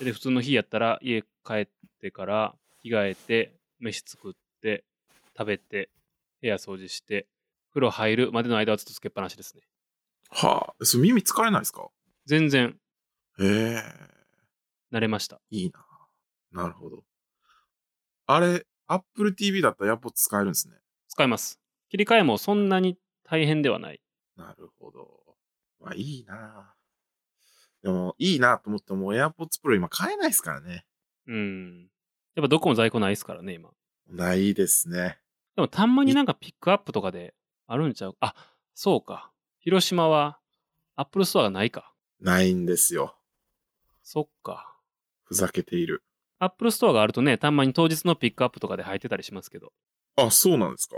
[0.00, 1.68] で、普通の日やったら、家帰っ
[2.00, 4.84] てから、着替えて、飯作って、
[5.36, 5.90] 食べて、
[6.40, 7.26] 部屋掃除して、
[7.74, 9.62] 風呂入るまでの間はずっとつけっぱなしですね。
[10.30, 11.88] はあ、それ耳疲れないですか？
[12.26, 12.78] 全然、
[13.38, 13.82] へえ、
[14.92, 15.40] 慣れました。
[15.50, 15.84] いいな
[16.62, 17.04] なるほど。
[18.26, 20.76] あれ、Apple TV だったら AirPods 使えるんですね。
[21.08, 21.60] 使います。
[21.90, 24.00] 切り替えもそんなに大変ではない。
[24.36, 25.36] なるほど。
[25.80, 26.74] まあ、いいな
[27.82, 30.86] でも、いいなと思っても AirPods Pro 今買えないですからね。
[31.26, 31.90] うん。
[32.34, 33.70] やっぱどこも在庫ないですからね、今。
[34.08, 35.18] ないですね。
[35.56, 37.34] でもたんまになんかピックアップとかで
[37.74, 38.16] あるんちゃう？
[38.20, 38.34] あ、
[38.74, 39.32] そうか。
[39.58, 40.38] 広島は
[40.96, 41.92] アップルストアがないか。
[42.20, 43.16] ないんですよ。
[44.02, 44.78] そっか。
[45.24, 46.04] ふざけている。
[46.38, 49.72] アップルストアがあるとね、たんまに当日のピックアップとかで入ってたりしますけど。
[50.16, 50.96] あ、そうなんですか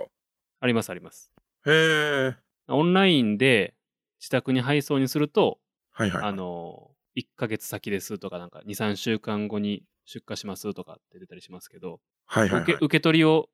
[0.61, 1.33] ありますあります。
[1.67, 2.37] へえ。
[2.69, 3.75] オンラインで
[4.21, 5.59] 自宅に配送にすると、
[5.93, 6.23] はいはい。
[6.25, 12.79] あの、1ヶ月先ですとか、なんか2、3週間後に出荷しますとかって出たりしますけど、はいはい、はい受け。
[12.85, 13.49] 受け取りを、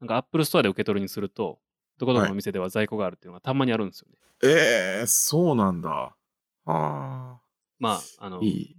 [0.00, 1.60] なんかアップルストアで受け取りにすると、
[1.98, 4.18] どこどこの店では在庫があるっていうのがたんまにあるんですよね。
[4.42, 5.90] ええそうなんだ。
[5.90, 6.14] は
[6.66, 7.40] あ。
[7.78, 8.76] まあ、あの、いい。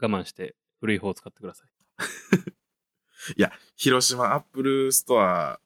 [0.00, 1.70] 我慢して古い方を使ってください。
[3.36, 5.60] いや、広島アップルストア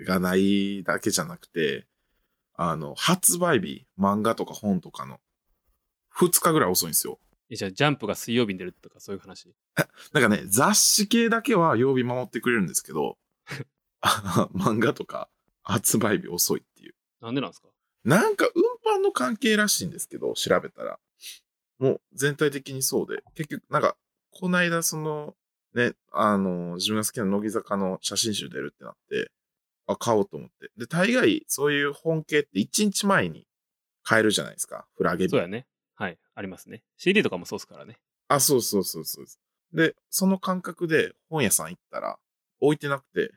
[0.00, 1.86] がないだけじゃなくて、
[2.54, 5.20] あの、発売日、漫画とか本とかの
[6.16, 7.20] 2日ぐらい遅いんですよ。
[7.48, 9.54] えじゃあ、ジャンプが水曜日に出るとかそういう話？
[10.12, 13.18] なんかね、雑誌系だけは曜日守ってくれるんですけど、
[14.00, 15.28] あ 漫画とか
[15.68, 16.94] 発売日遅いっていう。
[17.20, 17.68] なんでなんですか？
[18.04, 20.98] なんか運搬の関係らしいんですけど、調べたら。
[21.78, 23.22] もう全体的にそうで。
[23.34, 23.96] 結局、なんか、
[24.30, 25.34] この間その、
[25.74, 29.30] ね、あの、自分が好きな乃木坂の写真集出るってなって、
[29.88, 30.70] あ、買おうと思って。
[30.76, 33.46] で、大概、そういう本系って1日前に
[34.02, 34.86] 買えるじゃないですか。
[34.96, 35.66] フラゲ日そうやね。
[35.96, 36.18] はい。
[36.34, 36.82] ありますね。
[36.96, 37.98] CD とかもそうですからね。
[38.28, 39.40] あ、そうそうそうそうです。
[39.72, 42.18] で、その感覚で本屋さん行ったら
[42.60, 43.32] 置いてなくて、で、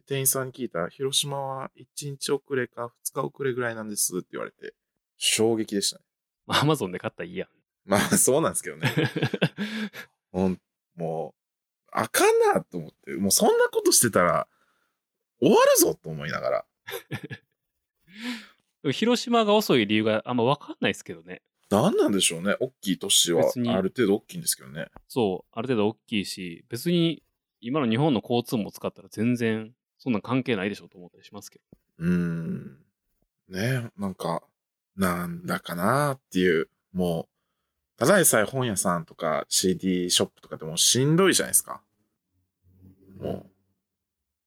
[0.00, 4.74] 店員さんに聞いたら、広島は1日遅れか2日遅れぐらいなんですって言われて、
[5.16, 6.04] 衝撃でしたね。
[6.46, 7.48] まあ、アマゾンで買ったらいいやん。
[7.84, 8.90] まあ、そうなんですけどね。
[10.32, 10.60] ほん、
[10.96, 11.40] もう、
[11.92, 14.48] あかんなと思って、もうそんなことしてたら、
[15.40, 16.66] 終わるぞと思いながら。
[18.92, 21.42] 広島が遅い理由があんま分かんないですけどね。
[21.70, 22.56] 何なんでしょうね。
[22.60, 24.88] 大きい都市はある程度大きいんですけどね。
[25.08, 27.22] そう、ある程度大きいし、別に
[27.60, 29.72] 今の日本の交通も使ったら全然
[30.02, 31.64] そんなん関係ないでしょうと思ったりしますけど。
[31.98, 32.76] うーん。
[33.48, 34.42] ねなんか、
[34.96, 41.82] なんだかなっていう、もう、ただでさえ本屋さんとか CD ショップとかでもしんどいじゃないですか。
[43.20, 43.46] も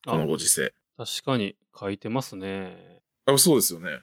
[0.04, 0.74] う、このご時世。
[0.98, 3.02] 確かに書いてますね。
[3.26, 4.02] あそうですよね。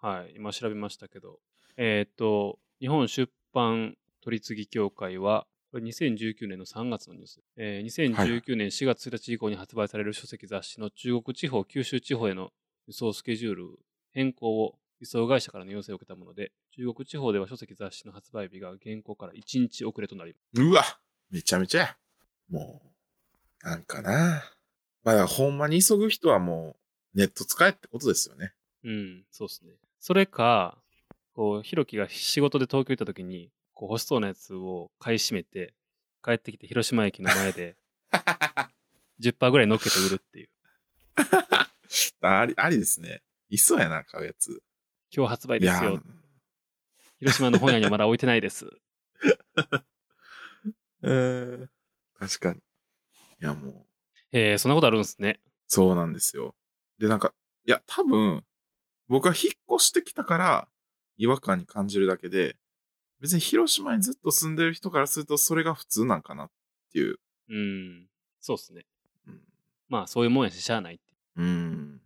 [0.00, 1.40] はい、今調べましたけど。
[1.76, 7.40] えっ、と、日本出版取次協会は、これ2019年の3月のニュース。
[7.56, 12.52] えー2019年4月1日以降に発売される書籍雑誌の中国地方、九州地方への
[12.86, 13.78] 輸送スケジュール
[14.12, 20.84] 変更を輸送会社からの要請を受けたもので、中国地方では書籍雑誌の発売日が現行から1日遅れとなりうわ
[21.32, 21.96] めちゃめちゃや。
[22.48, 22.80] も
[23.64, 24.44] う、なんかな。
[25.02, 26.76] まあ、ほんまに急ぐ人はも
[27.14, 28.52] う、ネット使えってことですよね。
[28.84, 29.72] うん、そうですね。
[29.98, 30.78] それか、
[31.32, 35.74] こう、ひろきが仕事で東京行った時に、こう欲しそうなやつを買い占めて、
[36.24, 37.76] 帰ってきて広島駅の前で
[39.20, 40.48] 10%ぐらい乗っけて売るっていう。
[42.22, 43.22] あり、ありですね。
[43.50, 44.62] いそうやな、買うやつ。
[45.14, 46.02] 今日発売ですよ。
[47.18, 48.66] 広島の本屋にはまだ置いてないです。
[51.02, 51.68] えー、
[52.18, 52.58] 確かに。
[52.58, 52.62] い
[53.40, 53.86] や、もう、
[54.32, 55.40] えー、そんなことあるんですね。
[55.68, 56.56] そうなんですよ。
[56.98, 57.34] で、なんか、
[57.66, 58.44] いや、多分、
[59.06, 60.68] 僕は引っ越してきたから、
[61.16, 62.56] 違和感に感じるだけで、
[63.24, 66.50] 別に広島にずっと住んでる人からすると、それが普通なんかなっ
[66.92, 67.16] ていう。
[67.48, 68.06] うん。
[68.42, 68.84] そうですね。
[69.26, 69.40] うん。
[69.88, 71.04] まあ、そういうもんやし、しゃあないって。
[71.36, 72.02] うん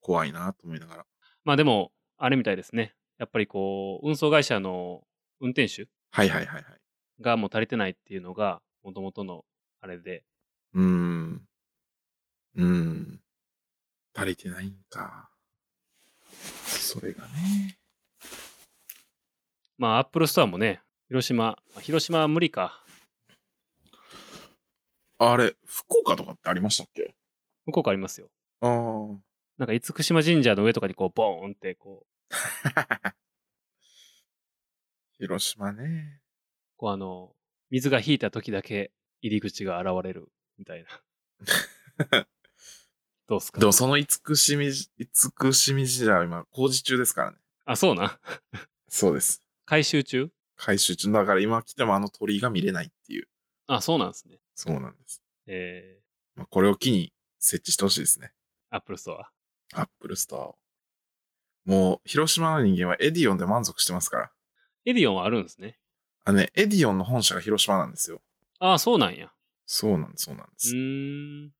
[0.00, 1.06] 怖いなと思いながら。
[1.42, 2.94] まあでも、あれみたいですね。
[3.18, 5.02] やっぱりこう、運送会社の
[5.40, 6.64] 運転手はいはいはいはい。
[7.20, 9.44] がもう足りてないっていうのが、もともとの
[9.80, 10.22] あれで、
[10.72, 11.48] うーん。
[12.54, 13.20] うーん。
[14.14, 15.30] 足りてないんか。
[16.64, 17.76] それがね。
[19.78, 22.84] まあ、アップルストアもね、広島、あ広島は無理か。
[25.18, 27.14] あれ、福岡とかってありましたっけ？
[27.66, 28.28] 向こうかありますよ。
[28.60, 28.70] ああ。
[29.58, 32.14] なんか、厳島神社の上とかにこう、ボーンって、こう、
[35.18, 36.20] 広島ね。
[36.76, 37.32] こうあの、
[37.70, 38.90] 水が引いた時だけ
[39.22, 40.88] 入り口が現れるみたいな。
[43.28, 43.60] どうっすか？
[43.60, 44.66] でもその慈しみ、
[44.98, 47.38] 慈しみ神社は今工事中ですからね。
[47.64, 48.18] あ、そうな。
[48.88, 49.43] そうです。
[49.66, 50.30] 改修中？
[50.56, 51.10] 改修中。
[51.12, 53.28] だから今来てもあの鳥居が見れないっていう。
[53.66, 54.38] あ、そうなんですね。
[54.54, 55.22] そうなんです。
[55.46, 56.00] え
[56.36, 58.32] まあ、これを機に設置してほしいですね。
[58.72, 59.30] ー、アップルストア？
[59.74, 60.58] アップルストアを。
[61.64, 64.30] もう、広島の人間はエディオンで満足してますから。
[64.84, 65.78] エディオンはあるんですね。
[66.24, 68.20] あのね、エディオンの本社が広島なんですよ。
[68.58, 69.32] あ、そうなんや。
[69.66, 70.74] そうなんです、そうなんでうす。
[70.74, 71.50] ーん。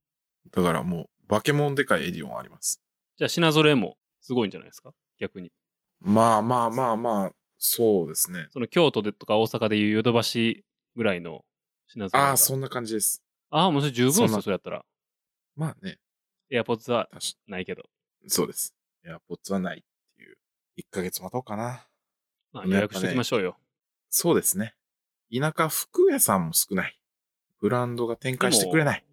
[0.51, 2.83] だからもう、バケモンでかいエディオンあります。
[3.17, 4.93] じゃあ品揃えもすごいんじゃないですか？
[5.19, 5.53] 逆に。
[6.01, 7.33] まあまあまあまあ、
[7.67, 8.49] そうですね。
[8.51, 11.47] その京都でとか大阪でいうヨドバシぐらいの
[11.87, 12.29] 品揃えが。
[12.29, 13.23] ああ、そんな感じです。
[13.49, 14.85] ああ、もうそれ十分っすよ、そんなそれやったら。
[15.57, 15.99] まあね、
[16.51, 17.09] エアポッツは
[17.47, 17.85] ないけど。
[18.29, 18.75] そうです。
[19.07, 19.83] エアポッツはないっ
[20.17, 20.37] ていう。
[20.77, 21.87] 1ヶ月待とうかな。
[22.53, 23.57] まあね予約しておきましょうよ。
[24.11, 24.75] そうですね。
[25.35, 27.01] 田舎服屋さんも少ない。
[27.61, 29.05] ブランドが展開してくれない。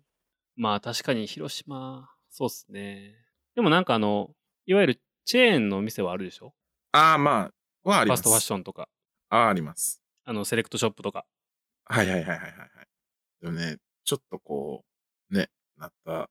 [0.58, 3.16] まあ確かに広島、そうっすね。
[3.56, 4.32] でもなんかあの、
[4.66, 6.54] いわゆるチェーンのお店はあるでしょ？
[6.92, 7.54] ああ、まあ、
[7.84, 8.24] はあります。
[8.24, 8.90] ファストファッションとか、
[9.30, 10.02] ああ、あります。
[10.26, 11.26] あの、セレクトショップとか。
[11.86, 12.70] はいはいはいはいはいはい。
[13.42, 14.84] でもね、ちょっとこ
[15.30, 16.30] う、ね、なった、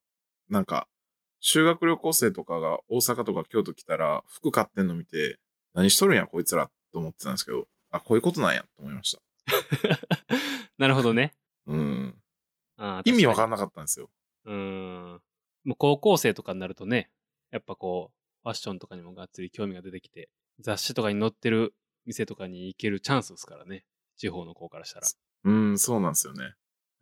[0.49, 0.89] なんか、
[1.41, 5.39] 修学旅行生とかが大阪とか京都来たら服買ってんの見て、
[5.75, 9.23] 何しとるんやこいつらと思ってたんですけど、あ、こういうことなんやと思いました。
[10.79, 11.35] なるほどね。
[11.67, 12.23] うん。
[12.77, 14.11] あ意味わんかんなかったんですよ。
[14.45, 15.23] うーん。
[15.65, 17.11] もう高校生とかになるとね、
[17.51, 20.31] やっぱこう、ファッションとかにもがっつり興味が出てきて、
[20.61, 21.75] 雑誌とかに載ってる
[22.07, 23.85] 店とかに行けるチャンスですからね。
[24.17, 25.07] 地方の子からしたら。
[25.45, 26.45] うん、そうなんですよね。
[26.45, 26.51] や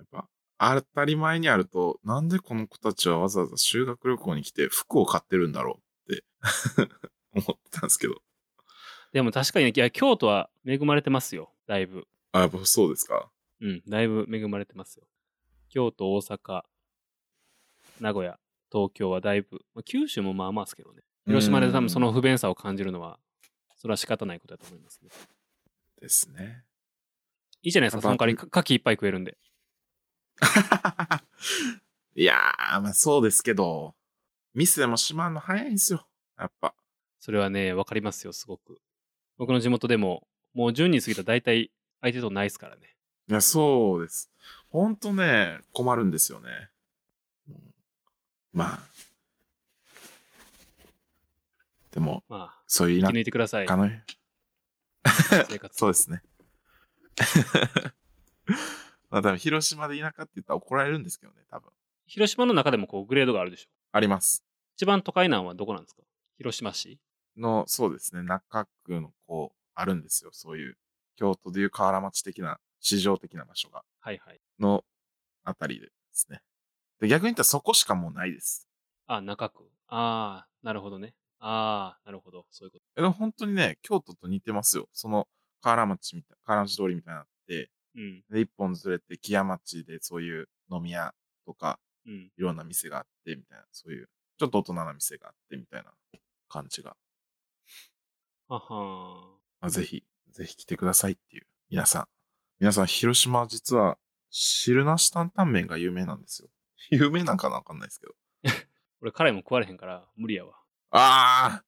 [0.04, 0.28] っぱ、
[0.58, 6.24] 当たり前にあると、なんでこの子たちはわざわざ修学旅行に来て服を買ってるんだろうって
[7.34, 8.22] 思ってたんですけど。
[9.12, 11.52] でも確かにね、いや、京都は恵まれてますよ。
[11.66, 12.06] だいぶ。
[12.32, 13.30] あ、やっぱそうですか
[13.60, 15.06] うん、だいぶ恵まれてますよ。
[15.70, 16.62] 京都、大阪、
[18.00, 18.38] 名古屋、
[18.70, 21.02] 東京はだいぶ、まあ、九州もまあまあですけどね。
[21.26, 23.18] 広島で多分その不便さを感じるのは、
[23.78, 25.08] それは仕方ないことだと思いますね。
[26.00, 26.64] ですね。
[27.62, 29.38] いいじゃないですか、その代わりか牡蠣いっぱい食えるんで。
[32.14, 33.94] いやー、まあそうですけど、
[34.54, 36.08] ミスでも閉まるの早いんですよ。
[36.36, 36.74] やっぱ。
[37.20, 38.80] それはね、わかりますよ、すごく。
[39.36, 42.96] 僕の地元でも、もう10人過ぎたら大体相手とないですからね。
[43.28, 44.30] いや、そうです。
[44.68, 46.70] ほんとね、困るんですよね。
[47.48, 47.74] うん
[48.52, 48.80] まあ。
[51.98, 53.66] でも、まあ、そういう田生き抜いてください。
[53.66, 55.74] 生活。
[55.76, 56.22] そうですね。
[59.10, 61.72] まあ多分広島で田舎って言ったら怒られるんですけどね、多分。
[62.06, 63.68] 広島の中でもこうグレードがあるでしょ？
[63.90, 64.44] あります。
[64.76, 66.02] 一番都会なんはどこなんですか？
[66.36, 67.00] 広島市？
[67.36, 70.30] の、そうですね、中区のこう、あるんですよ。
[70.32, 70.78] そういう、
[71.16, 74.40] 京都でいう河原町的な、市場的な場所が、はいはい。
[74.60, 74.84] の
[75.42, 76.42] あたりですね。
[77.00, 78.68] で逆に言ったらそこしかもうないです。
[79.06, 79.68] あ、中区。
[79.88, 81.14] ああ、なるほどね。
[81.40, 82.46] ああ、なるほど。
[82.50, 82.84] そういうこと。
[82.96, 84.88] えでも本当にね、京都と似てますよ。
[84.92, 85.28] その、
[85.60, 88.24] 河原町みたい、河原町通りみたいなのあって、うん。
[88.30, 91.14] で、一本ずれて、木屋町でそういう飲み屋
[91.46, 92.30] とか、うん。
[92.36, 94.08] いろんな店があって、みたいな、そういう、
[94.38, 95.92] ちょっと大人な店があって、みたいな
[96.48, 96.96] 感じが。
[98.48, 101.46] ははまあ、ぜひ、ぜひ来てくださいっていう。
[101.70, 102.06] 皆さん。
[102.60, 103.98] 皆さん、広島は実は、
[104.30, 106.48] 汁なし担々麺が有名なんですよ。
[106.90, 108.14] 有名なんかなわかんないですけど。
[109.00, 110.57] 俺辛いもん食われへんから無理やわ。
[110.90, 111.62] あ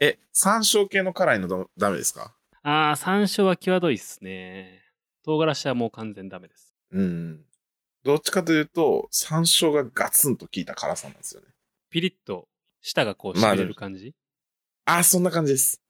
[0.00, 2.34] ーえ、山椒系の辛いのだダメですか？
[2.62, 4.82] ああ、山椒は際どいっすね。
[5.24, 6.74] 唐辛子はもう完全ダメです。
[6.90, 7.44] うん。
[8.04, 11.48] どっちかというと、山椒がガツンと効いた辛さなんですよね。
[11.90, 12.48] ピリッと
[12.80, 14.14] 舌がこうしまあびれる感じ、
[14.84, 15.80] あー、そんな感じです。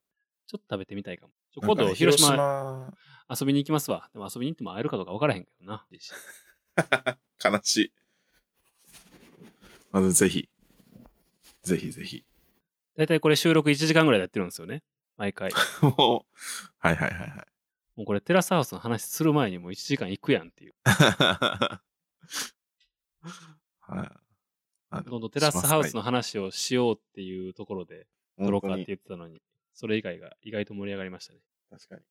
[0.47, 1.33] ちょっと食べてみたいかも。
[1.53, 2.95] ちょ今度広島島
[3.41, 4.09] 遊びに行きますわ。
[4.13, 5.87] でも遊びに行っても会えるかどうか分からへんけどな。
[7.45, 7.93] 悲しい。
[9.91, 10.49] まずぜひ、
[11.63, 12.25] ぜひぜひ。
[12.99, 14.83] だいたいこれ収録1時間ぐらいでやってるんですよね。
[15.17, 15.53] 毎回。
[15.81, 16.37] もう、
[16.79, 17.47] はいはいはいはい。
[17.95, 20.75] もうこれテラスハウスの話する前にもう1時間行くやんっていう。
[20.85, 21.81] は
[24.05, 24.11] い。
[24.91, 29.41] あどんどんテラスハウスのし話をしようっていうところで撮ろうかって言ってたのに、
[29.75, 31.39] それ以外が意外と盛り上がりましたね。
[31.71, 32.03] 確かに。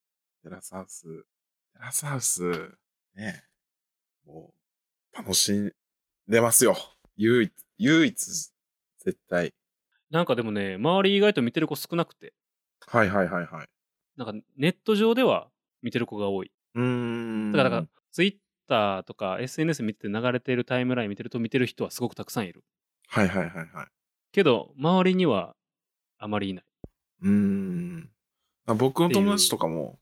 [0.43, 2.77] テラスハウス、テラスハウス、
[3.13, 3.43] ね
[4.25, 4.53] も
[5.13, 5.75] う、楽しん
[6.29, 6.77] でますよ。
[7.17, 8.15] 唯一、唯一、
[8.99, 9.53] 絶対。
[10.09, 12.33] なんかでもね、周り意外と見てる子少なくて、
[12.85, 13.67] はいはいはいはい。
[14.15, 15.49] なんかネット上では
[15.81, 16.51] 見てる子が多い。
[16.75, 17.51] うーん。
[17.51, 18.35] だから、だからツイッ
[18.67, 22.63] ターとか SNS 見てて流れてるタイムライン見てると見てる人はすごくたくさんいる。
[23.07, 23.87] はいはいはいはい。
[24.31, 25.55] けど、周りには
[26.17, 26.65] あまりいない。
[27.23, 28.09] うーん。
[28.65, 29.99] あ僕の友達とかも、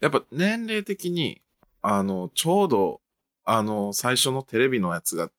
[0.00, 1.40] やっぱ年齢的に、
[1.82, 3.00] あの、ちょうど、
[3.44, 5.30] あの、最初のテレビのやつが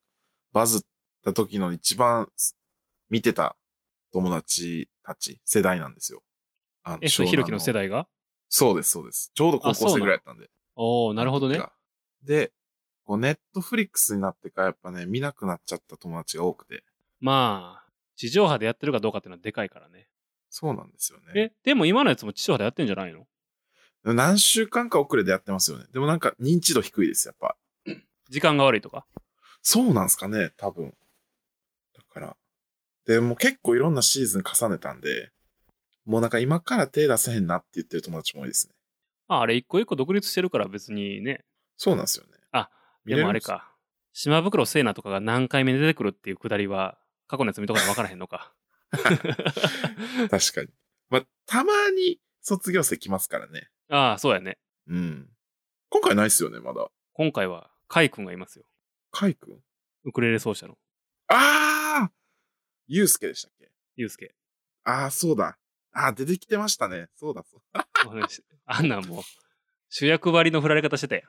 [0.54, 0.82] バズっ
[1.24, 2.30] た時の一番
[3.10, 3.56] 見てた
[4.12, 6.24] 友達たち、世代なんですよ。
[6.84, 8.08] あのえ、それ、湘南ひろきの世代が？
[8.50, 9.32] そうです、そうです。
[9.34, 10.50] ちょうど高校生ぐらいやったんで。
[10.76, 11.62] おー、なるほどね。。
[12.24, 12.52] で、
[13.04, 16.84] こうネットフリックスになってからやっぱね、見なくなっちゃった友達が多くて。
[17.20, 20.08] まあ、地上波でやってるかどうかっていうのはでかいからね。
[20.50, 21.26] そうなんですよね。
[21.36, 23.28] え、でも今のやつも地上波でやってんじゃないの？
[24.04, 25.86] 何週間か遅れでやってますよね。
[25.92, 27.58] でもなんか認知度低いです、やっぱ。
[28.30, 29.06] 時間が悪いとか？
[29.62, 30.94] そうなんすかね、多分。
[33.08, 35.32] で、もう結構いろんなシーズン重ねたんで、
[36.06, 38.74] もうなんか今から手出せへんなって言ってる友達も多いですね。
[39.28, 41.44] あ、あれ一個一個独立してるから別にね。
[41.78, 42.34] そうなんですよね。
[42.52, 42.70] あ、
[43.06, 43.74] でもあれか。
[44.14, 46.98] 島袋聖奈とかが何回目で出てくるっていうくだりは、
[47.28, 48.54] 過去のやつ見とかな分からへんのか。
[48.92, 50.70] 確かに。
[51.10, 53.70] まあ、たまに卒業生来ますからね。
[53.90, 54.58] ああ、そうやね。
[54.88, 55.30] うん。
[55.90, 56.90] 今回ないっすよね、まだ。
[57.14, 58.66] 今回は、カイ君がいますよ。
[59.12, 59.62] カイ君？
[60.04, 60.78] ウクレレ奏者の、
[61.28, 62.10] あー
[62.88, 63.70] ユうスケでしたっけ？
[63.96, 64.34] ゆうすけ。
[64.84, 65.58] ああ、そうだ。
[65.92, 67.08] あー出てきてましたね。
[67.16, 67.62] そうだ、そ う
[68.66, 69.24] あんなんもう、
[69.90, 71.26] 主役割の振られ方してたやん。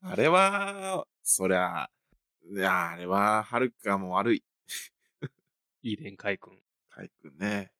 [0.00, 1.90] あれは、そりゃ、
[2.50, 4.44] いや、あれは、はるかも悪い。
[5.82, 6.58] いいねん、カイ君。
[6.90, 7.72] カイ君ね。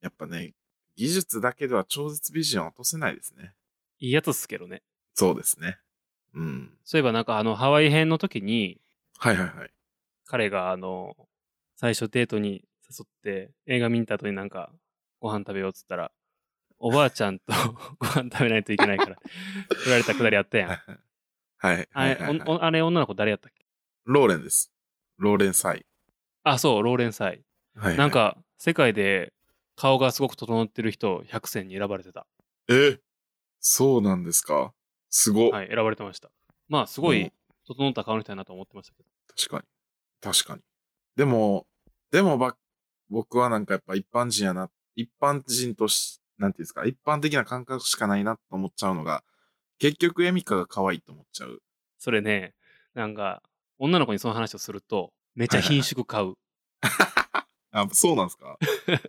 [0.00, 0.54] やっぱね、
[0.96, 3.54] 技術だけでは超絶美人は落とせないですね。
[3.98, 4.82] いいやつっすけどね。
[5.14, 5.78] そうですね。
[6.34, 6.78] うん。
[6.84, 8.80] そういえばなんかあの、ハワイ編の時に、
[9.18, 9.70] はいはいはい。
[10.30, 11.16] 彼があの、
[11.76, 14.70] 最初デートに誘って、映画見た後になんか、
[15.20, 16.12] ご飯食べようっつったら、
[16.78, 17.44] おばあちゃんと
[17.98, 19.16] ご飯食べないといけないから、
[19.84, 20.68] 振られたくだりあったやん。
[21.60, 21.88] はい。
[21.92, 23.64] あれ、はいはいはいあれ女の子誰やったっけ？
[24.04, 24.72] ローレンです。
[25.16, 25.84] ローレンサイ。
[26.44, 27.42] あ、そう、ローレンサイ。
[27.74, 29.32] はい、なん、か、世界で
[29.76, 32.26] 顔がすごく整ってる人100選に選ばれてた。
[32.68, 33.00] え
[33.60, 34.72] そうなんですか？
[35.10, 36.30] すご、はい、選ばれてました。
[36.68, 37.32] まあ、すごうんい
[37.66, 39.08] 整った顔の人やなと思ってましたけど。
[39.36, 39.64] 確かに。
[40.20, 40.62] 確かに。
[41.16, 41.66] でも、
[42.10, 42.56] でもば、
[43.10, 49.24] 僕はなんかやっぱ一般人やな、一般人とし、なんていうんですか、一般的な感覚しかないなと思っちゃうのが、
[49.78, 51.62] 結局エミカが可愛いと思っちゃう。
[51.98, 52.54] それね、
[52.94, 53.42] なんか、
[53.78, 56.34] 女の子にその話をすると、めっちゃ品種買う。
[57.70, 58.58] あ、そうなんですか？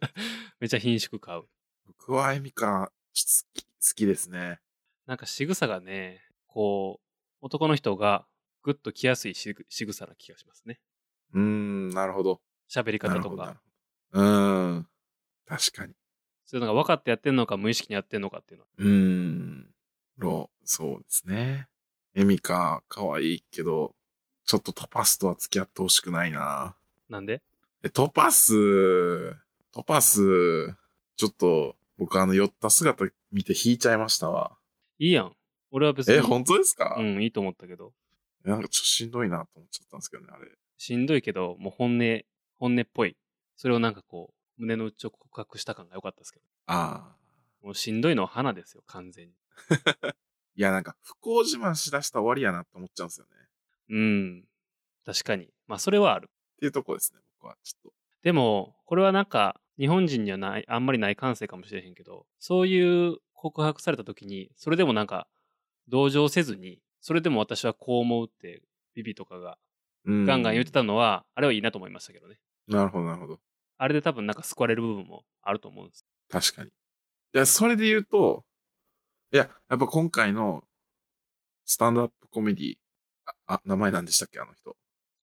[0.59, 1.43] めっちゃ品種買う。
[1.87, 3.21] 僕はエミカ、好
[3.53, 4.59] き、好きですね。
[5.07, 7.05] なんか仕草がね、こう、
[7.41, 8.27] 男の人が
[8.61, 9.55] グッと来やすい仕
[9.87, 10.79] 草な気がしますね。
[11.33, 12.41] うーん、なるほど。
[12.69, 13.61] 喋り方とか
[14.11, 14.87] うーん。
[15.45, 15.93] 確かに。
[16.45, 18.69] そういうのが分かってやってんのか無意識にやってんのかっていうのは。
[18.77, 19.73] うーん。
[20.17, 21.67] ロそうですね。
[22.15, 23.95] エミカ、可愛いけど、
[24.45, 26.75] ちょっとトパスとは付き合ってほしくないな。
[27.07, 27.41] なんで？
[27.83, 29.35] え、トパス、
[29.71, 30.75] トパス、
[31.15, 34.57] ちょっと、僕あの、酔った姿見て引いちゃいましたわ。
[34.97, 35.35] いいやん。
[35.71, 36.15] 俺は別に。
[36.15, 37.93] え、本当ですか、うん、いいと思ったけど。
[38.43, 40.49] なんかちょっとしんどいなと思っちゃったんですけどね、あれ。
[40.79, 42.21] しんどいけど、もう本音、
[42.55, 43.17] 本音っぽい。
[43.57, 46.45] それをなんかこう、胸の内を告白した感が良かったですけど。
[46.67, 47.15] ああ。
[47.61, 49.33] もうしんどいのは花ですよ、完全に。
[50.55, 53.31] いや、なんか、不幸自慢しだしたら終わりやなって思っちゃうんですよね。
[53.35, 53.45] っ
[53.89, 54.47] うん。
[55.05, 55.53] 確かに。
[55.67, 56.29] まあ、それはある。
[56.59, 57.57] ていうとこですね、僕は。
[57.61, 57.91] ちょっ
[58.23, 65.27] でも、これはなんか、日本人にはない、あんまりない感性かもしれへんけど、そういう告白された時に、それでもなんか、
[65.89, 68.63] 同情せずに、それでも私はこう思うって、
[68.93, 69.57] ビビとかが
[70.05, 72.39] ガンガン言ってたのは、あれはいいなと思いましたけどね。
[72.67, 73.39] なるほど、なるほど。
[73.77, 76.05] あれで多分なんか救われる部分もあると思うんです。
[76.29, 76.69] 確かに。
[76.69, 76.71] い
[77.33, 78.43] や、それで言うと、
[79.31, 80.63] いや、やっぱ今回の
[81.65, 82.75] スタンドアップコメディ
[83.25, 84.75] あ、あ、名前何でしたっけ、あの人。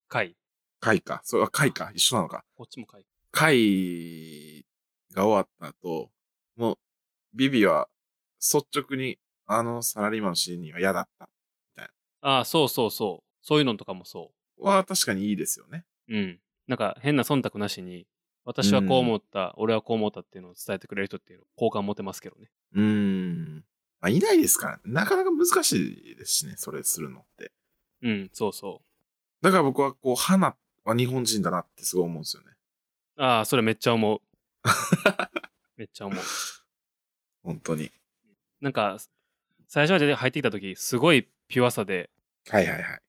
[0.08, 0.36] 回。
[0.80, 1.20] 回か。
[1.24, 1.90] それは回か。
[1.94, 2.44] 一緒なのか。
[2.56, 3.04] こっちも回。
[3.32, 4.64] 回
[5.12, 6.10] が終わった後、
[6.56, 6.78] もう、
[7.34, 7.88] ビビは
[8.40, 11.28] 率直にあのサラリーマンのシーンには嫌だった。
[12.22, 13.24] ああ、そうそうそう。
[13.46, 15.84] そういうのとかもそは確かにいいですよね。
[16.08, 16.16] う。
[16.16, 16.40] うん。
[16.66, 18.06] なんか変な忖度なしに、
[18.44, 22.48] 私はこう思った、俺はこう思ったっていうのを伝えてくれる人っていうの好感持てますけどね。
[22.74, 23.64] うーん。
[24.00, 27.52] まあ、いないですから、なかなか難しいですしね、それするのって。
[28.02, 28.82] うん、そうそ
[29.40, 30.54] だから僕はこう、花
[30.84, 32.52] は日本人だなってすごい思うんですよね。
[33.16, 33.22] う。
[33.22, 34.20] ああ、それめっちゃ思う。
[35.76, 36.22] めっちゃ思う。
[37.42, 37.90] 本当に。
[38.60, 38.98] なんか、
[39.68, 42.10] 最初は入ってきた時、すごいピュアさで
[42.48, 43.00] はいはいはい。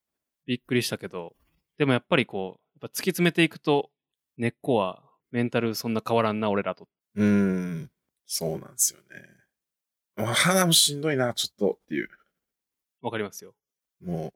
[0.47, 1.35] びっくりしたけど、
[1.77, 3.91] でもやっぱりこう、やっぱ突き詰めていくと、
[4.37, 6.87] 根っこはメンタルそんな変わらんな、俺らと。
[7.15, 7.91] うーん。
[8.25, 9.27] そうなんですよね。
[10.15, 12.09] まあ花もしんどいな、ちょっとっていう。
[13.01, 13.53] わかりますよ。
[14.03, 14.33] も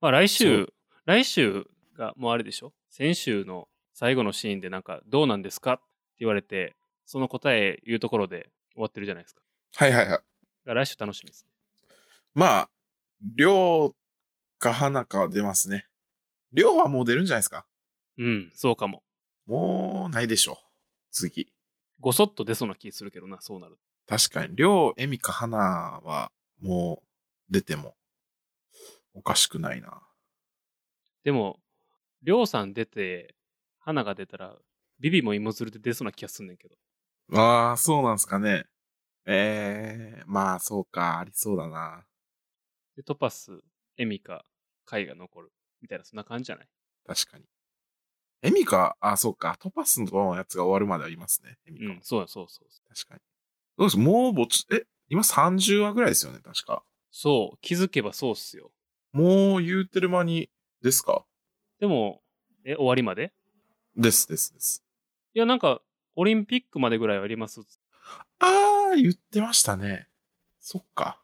[0.00, 0.72] まあ来そ週、
[1.04, 2.72] 来週がもうあれでしょ？
[2.88, 5.82] 先週の最後のシーンでなんか、どうなんですかって
[6.20, 6.74] 言われて、
[7.06, 9.42] その答え言うところで終わってるじゃないですか。
[9.42, 9.44] う。
[9.84, 10.20] はいはいはい。
[10.64, 11.46] 来週楽しみです。
[12.34, 12.70] まあ、
[13.36, 13.94] 量
[14.60, 15.86] か花かは出ますね。
[16.52, 17.66] 量はもう出るんじゃないですか？
[18.18, 19.02] うん、そうかも。
[19.46, 20.56] もうないでしょう。
[21.10, 21.52] 次。
[21.98, 23.78] ごそっと出そうな気するけどな、そうなる。
[24.06, 26.30] 確かに、量、エミか花は
[26.60, 27.96] もう出ても
[29.14, 30.02] おかしくないな。
[31.24, 31.60] でも、
[32.22, 33.34] りょうさん出て、
[33.78, 34.56] 花が出たら、
[34.98, 36.76] ビビも芋づるで出そうな気がすんねんけど。
[37.38, 38.66] ああ、そうなんすかね。
[39.26, 42.04] ええまあそうか、ありそうだな。
[42.96, 43.60] で、トパス、
[43.96, 44.44] エミカ、
[44.90, 45.52] カイが残る。
[45.80, 46.68] みたいな、そんな感じじゃない？
[47.06, 47.44] 確かに。
[48.42, 51.58] エミカ、あ、そうか、トパスのやつが終わるまでありますね。
[51.66, 51.94] エミカも。
[51.94, 52.68] うん、そうそうそう。
[52.94, 53.20] 確かに。
[53.78, 53.98] どうです？
[53.98, 56.82] もうぼち、え、今30話ぐらいですよね、確か。
[57.10, 58.72] そう、気づけばそうっすよ。
[59.12, 60.50] もう言うてる間に、
[60.82, 61.24] ですか？
[61.78, 62.22] でも、
[62.64, 63.32] え、終わりまで？
[63.96, 64.84] です、です、です。
[65.34, 65.80] いや、なんか、
[66.16, 67.60] オリンピックまでぐらいはやります。
[68.38, 70.08] あー、言ってましたね。
[70.60, 71.22] そっか。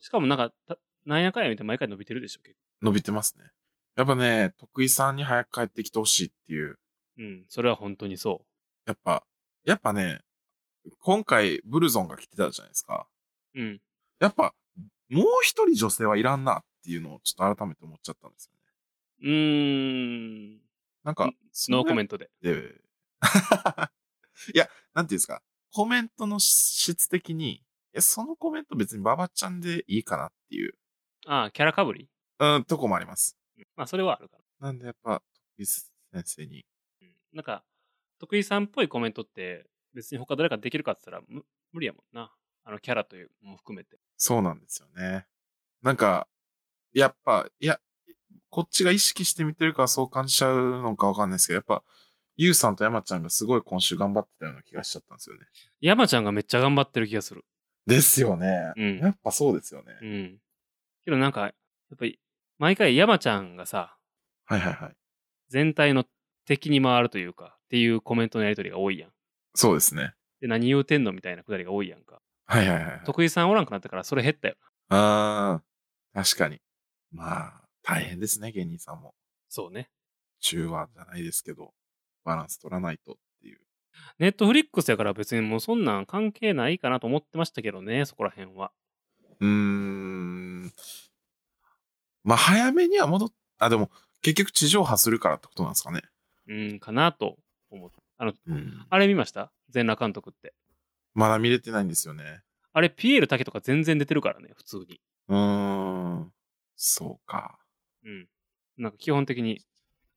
[0.00, 3.44] しかもなんか、たなんやかんや見て毎回伸びてるでしょ、結伸びてますね。
[3.96, 6.78] やっぱね、徳井さんに早く帰ってきてほしいっていう。
[7.16, 7.22] 構。
[7.22, 8.44] うん、それは本当にそ
[8.86, 9.24] やっぱ、
[9.64, 10.22] やっぱね、
[11.00, 13.06] 今回ブルゾンが来てたじゃないですか。
[13.54, 13.60] う。
[13.60, 13.80] うん。
[14.18, 14.54] やっぱ、
[15.10, 18.60] もう一人女性はいらんなっていうのをちょっと改めて思っちゃったんですよね。
[19.22, 20.60] うーん、
[21.04, 21.30] なんか、
[21.68, 22.30] ノーコメンントで。
[22.42, 22.80] トで。
[24.54, 25.42] いや、なんていうんですか。
[25.72, 27.62] コメントの質的に、い
[27.92, 30.74] や、そのコメント別にババちゃんでいいかなっていう、
[31.26, 32.08] ああ、キャラかぶり？
[32.40, 33.36] うん、とこもあります。
[33.76, 34.68] まあ、それはあるから。
[34.68, 35.22] なんでやっぱ、
[35.56, 35.84] 徳井先
[36.24, 36.64] 生に。
[37.02, 37.62] うん、なんか、
[38.18, 42.32] 徳井さんっぽいコメントって、別に他誰かできるかって言ったらむ無理やもんな。
[42.64, 43.98] あのキャラというのも含めて。
[44.16, 45.26] そうなんですよね。
[45.82, 46.28] なんか、
[46.92, 47.80] やっぱ、いや、
[48.50, 51.82] こっちが意識して見てるからそう感じちゃうのかわかんないですけど、やっぱ、
[52.36, 55.46] ゆうさんと山ちゃんがすごい今週頑張ってたような気がしちゃったんですよね。
[55.80, 57.44] 山ちゃんがめっちゃ頑張ってる気がする。
[57.86, 58.72] ですよね。
[58.76, 59.98] うんやっぱそうですよね。
[60.00, 60.38] うん。
[61.04, 61.52] けどなんか、やっ
[61.98, 62.18] ぱり、
[62.60, 63.96] 毎回山ちゃんがさ、
[64.44, 64.92] はいはいはい。
[65.48, 66.04] 全体の
[66.44, 69.10] 敵に回るというか、っていうコメントのやりとりが多いやん。
[69.54, 70.12] そうですね。
[70.42, 72.20] で、何言うてんのみたいなくだりが多いやんか。
[72.44, 73.00] はいはいはいはい。
[73.06, 74.56] 徳井さんおらんくなったからそれ減ったよ。
[74.90, 75.62] あ
[76.12, 76.60] あ、確かに。
[77.12, 79.14] まあ、大変ですね、芸人さんも。
[79.48, 79.88] そうね。
[80.40, 81.72] 中和じゃないですけど、
[82.24, 83.60] バランス取らないとっていう。
[84.18, 88.70] ネットフリックスやから別にもうそんなん関係ないかなと思ってましたけどね、そこら辺は。
[89.40, 90.72] うーん。
[92.30, 93.28] まあ、早めには戻っ、
[93.58, 93.90] あ、でも、
[94.22, 96.02] 結局地上波するからってことなんですかね。
[96.46, 97.38] うん、かなと
[97.70, 97.96] 思って。
[98.18, 98.86] あの、うん。
[98.88, 99.50] あれ見ました？
[99.70, 100.54] 全裸監督って。
[101.12, 102.42] まだ見れてないんですよね。
[102.72, 105.00] あれ、ピエール竹とか全然出てるからね、普通に。
[105.26, 106.32] うーん。
[106.76, 107.58] そうか。
[108.04, 108.28] うん。
[108.78, 109.60] なんか基本的に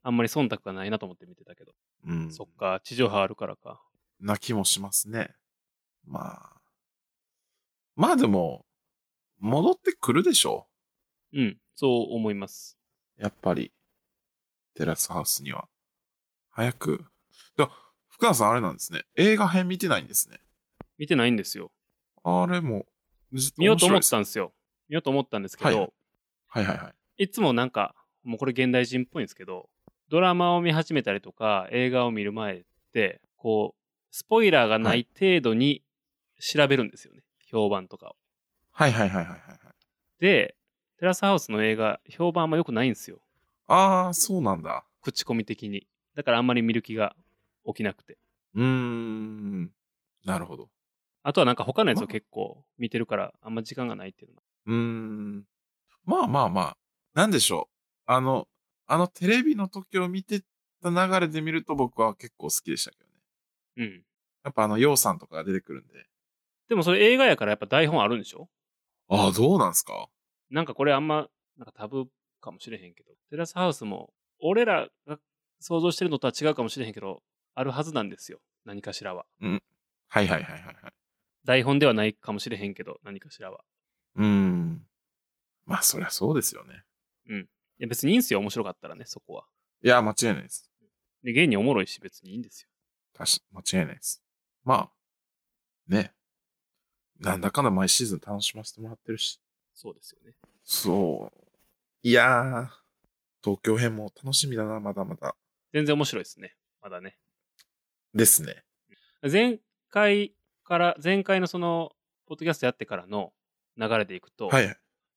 [0.04, 1.72] あんまり忖度がないなと思って見てたけど。
[2.06, 2.32] うん。
[2.32, 3.82] そっか、地上波あるからか。
[4.20, 5.34] な気もしますね。
[6.06, 6.62] まあ。
[7.96, 8.68] まあでも、
[9.40, 10.73] 戻ってくるでしょう
[11.42, 12.78] ん、そう思います。
[13.20, 13.22] う。
[13.22, 13.72] やっぱり、
[14.76, 15.68] テラスハウスには。
[16.50, 17.06] 早く。
[18.10, 19.02] 福田さんあれなんですね。
[19.16, 20.40] 映画編見てないんですね。
[20.98, 21.72] 見てないんですよ。
[22.24, 22.86] あれも、
[23.58, 24.54] 見ようと思ったんですよ。
[24.88, 25.80] 見ようと思ったんですけど、はいい
[26.48, 27.28] はいはいはい。
[27.28, 29.70] つもなんか、もうこれ現代人っぽいんですけど、
[30.10, 32.64] ドラマを見始めたりとか、映画を見る前っ
[32.94, 35.84] て、こう、スポイラーがない程度に
[36.40, 37.24] 調べるんですよね。
[37.48, 38.16] 評判とかを。
[38.72, 39.60] はいはいはいはいはいはい。
[40.20, 40.56] で、
[41.04, 43.20] テラスハウスの映画、評判あんま良くないんですよ。
[43.68, 44.86] ああ、そうなんだ。
[45.02, 45.86] 口コミ的に。
[46.16, 47.14] だからあんまり見る気が
[47.68, 48.18] 起きなくて。
[48.56, 49.70] うーん。
[50.24, 50.70] なるほど。
[51.22, 54.42] あとはなんか他のやつまを結構見てるから、あんま時間がないっていうのが。
[54.68, 55.44] うーん。
[56.06, 56.78] まあまあまあ。
[57.16, 57.76] なんでしょう。
[58.06, 58.48] あの、
[58.88, 60.42] あのテレビの時を見て
[60.82, 63.04] た流れで見ると僕は結構好きでしたけど
[63.84, 63.90] ね。
[63.90, 64.04] うん。
[64.46, 66.06] やっぱあの、ヨウさんとかが出てくるんで。
[66.70, 68.48] でもそれ映画やからやっぱ台本あるんでしょ？
[69.10, 70.08] ああ、どうなんすか？
[70.54, 71.28] なんかこれあんま、
[71.58, 72.06] なんかタブー
[72.40, 75.18] かもしれへんけど、テラスハウスも、俺らが
[75.60, 77.24] 想像してるのとは違うかもしれへんけど、
[77.56, 78.40] あるはずなんですよ。
[78.64, 79.26] 何かしらは。
[79.42, 79.60] はい
[80.10, 80.76] はいはいはいはい。
[81.44, 83.62] 台本ではないかもしれへんけど、何かしらは。
[84.16, 84.86] うーん。
[85.66, 86.84] まあ、そりゃそうですよね。
[87.80, 89.46] いや別にいいんすよ、面白かったらね、そこは。
[89.82, 90.70] いや、間違いないです。
[91.24, 92.70] で、現におもろいし別にいいんですよ。
[93.18, 94.24] 確か間違いないです。
[94.64, 94.92] まあ、
[95.88, 96.14] ね。
[97.20, 99.40] なんだかんだ毎シーズン楽しませてもらってるし。
[99.74, 100.36] そうですよね。
[100.64, 101.44] そう。
[102.04, 102.68] いやー、
[103.44, 105.36] 東京編も楽しみだな、まだまだ。
[105.74, 106.56] 全然面白いですね。
[106.82, 107.18] まだね。
[108.14, 108.64] ですね。
[109.30, 109.60] 前
[109.90, 111.92] 回から、前回のその、
[112.26, 113.34] ポッドキャストやってからの
[113.78, 114.68] 流れでいくと、はい。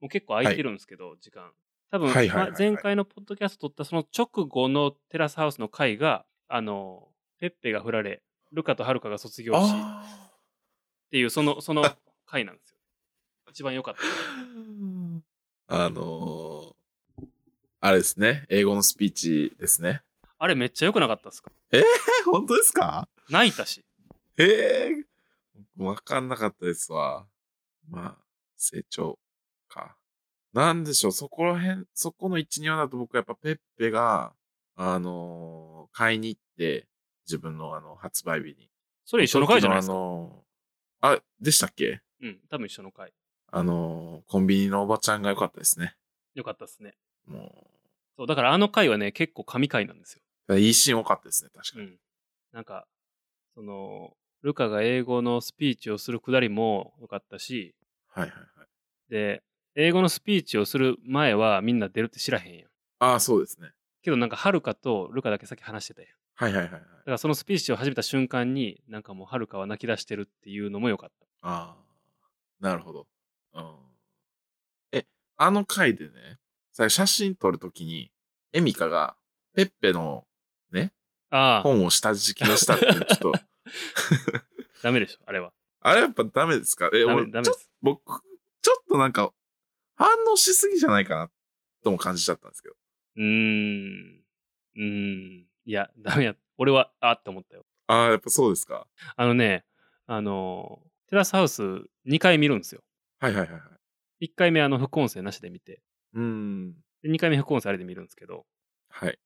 [0.01, 1.53] もう結構空いてるんですけど、時間。
[1.91, 10.31] 多分、はいはいはいはいま前回のポッドキャスト撮ったその直後のテラスハウスの回が、あの、ペッペが振られ、ルカとハルカが卒業し、っあ
[11.11, 11.85] ていう、その、その
[12.25, 12.76] 回なんですよ。
[13.57, 14.03] 一番良かった。
[14.03, 15.21] ー
[15.69, 17.25] あのー、
[17.81, 18.45] あれですね。
[18.51, 20.03] 英語のスピーチですね。
[20.39, 21.51] あれめっちゃ良くなかったですか？
[21.73, 21.83] え、
[22.27, 23.09] 本当ですか？
[23.31, 23.83] 泣いたし。
[24.37, 25.05] ええ
[25.79, 27.25] わかんなかったですわ。
[27.89, 28.17] まあ、
[28.59, 29.19] 成長
[29.69, 29.97] か。
[30.53, 34.35] なんでしょう、そこら辺、そこの1、2話だと僕はやっぱペッペが、
[34.75, 36.87] あのー買いに行って、
[37.27, 38.69] 自分のあの、発売日に。
[39.07, 39.95] それ一緒の回じゃないですか？
[39.95, 42.03] あのーあ、でしたっけ？
[42.21, 43.15] うん、多分一緒の回。
[43.51, 45.95] あのーコンビニのおばちゃんが良かったですね。
[46.35, 46.95] よかったですね。
[47.27, 47.71] も
[48.17, 50.23] そう、だからあの回はね、結構神回なんですよ。
[50.49, 51.85] う、いいシーン多かったですね、確かに。
[51.87, 51.99] うん。
[52.53, 52.87] なんか、
[53.55, 57.75] その、ルカが英語のスピーチをするくだりも良かったし、
[58.09, 58.69] はいはいはい。
[59.11, 59.43] で、
[59.75, 62.69] 英語のスピーチをする前はみんな出るって知らへんやん。
[62.99, 63.71] ああ、そうですね。
[64.03, 66.11] けどなんか、はるかとルカだけさっき話してたやん。
[66.35, 66.81] はいはいはいはい。
[66.81, 71.27] だからそのスピーチを始めた瞬間に、なんかもうはるかは泣き出してるっていうのも良かった。
[71.49, 71.77] ああ、
[72.61, 73.07] なるほど。
[73.57, 73.77] うん。
[74.93, 76.39] え、あの回でね、
[76.73, 78.11] さ写真撮るときに、
[78.53, 79.17] エミカが、
[79.55, 80.27] ペッペの
[81.31, 83.33] ああ、本を下敷きにしたってちょっと、
[84.83, 85.53] ダメでしょ、あれは。
[85.81, 86.89] あれやっぱダメですか？
[86.95, 87.71] え、俺、ちょダメです。
[87.83, 88.23] 僕、
[88.63, 89.33] ちょっとなんか、
[89.97, 91.31] 反応しすぎじゃないかな、
[91.83, 92.77] とも感じちゃったんですけど。
[93.17, 94.25] うーん。
[94.77, 94.83] うー
[95.43, 95.47] ん。
[95.65, 96.37] いや、ダメや。
[96.59, 97.67] 俺は、あって思ったよ。
[97.89, 98.87] ああ、やっぱそうですか？
[99.17, 99.65] あのね、
[100.07, 101.63] あの、テラスハウス
[102.05, 102.83] 2回見るんですよ。
[103.19, 103.59] はいはいはいは
[104.21, 104.27] い。
[104.27, 105.83] 1回目あの副音声なしで見て、
[106.15, 106.73] うーん。
[107.03, 108.47] で2回目副音声ありで見るんですけど、
[108.89, 109.19] はい。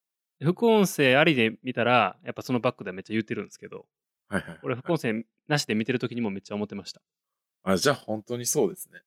[0.43, 3.87] 副音声ありで見たら、やっぱそのバックでめっちゃ言ってるんですけど、
[4.29, 4.61] はいはいはい。
[4.63, 7.03] 俺副音声なしで見てる時にもめっちゃ思ってました。
[7.63, 9.01] あ、じゃあ本当にそうですね。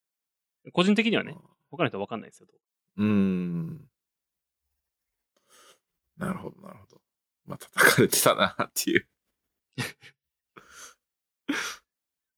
[0.71, 1.35] 個人的にはね、
[1.71, 2.47] 他の人は分かんないですよ。
[2.97, 3.89] うーん。
[6.17, 7.01] なるほど、なるほど。
[7.45, 9.07] まあ、叩かれてたなっていう。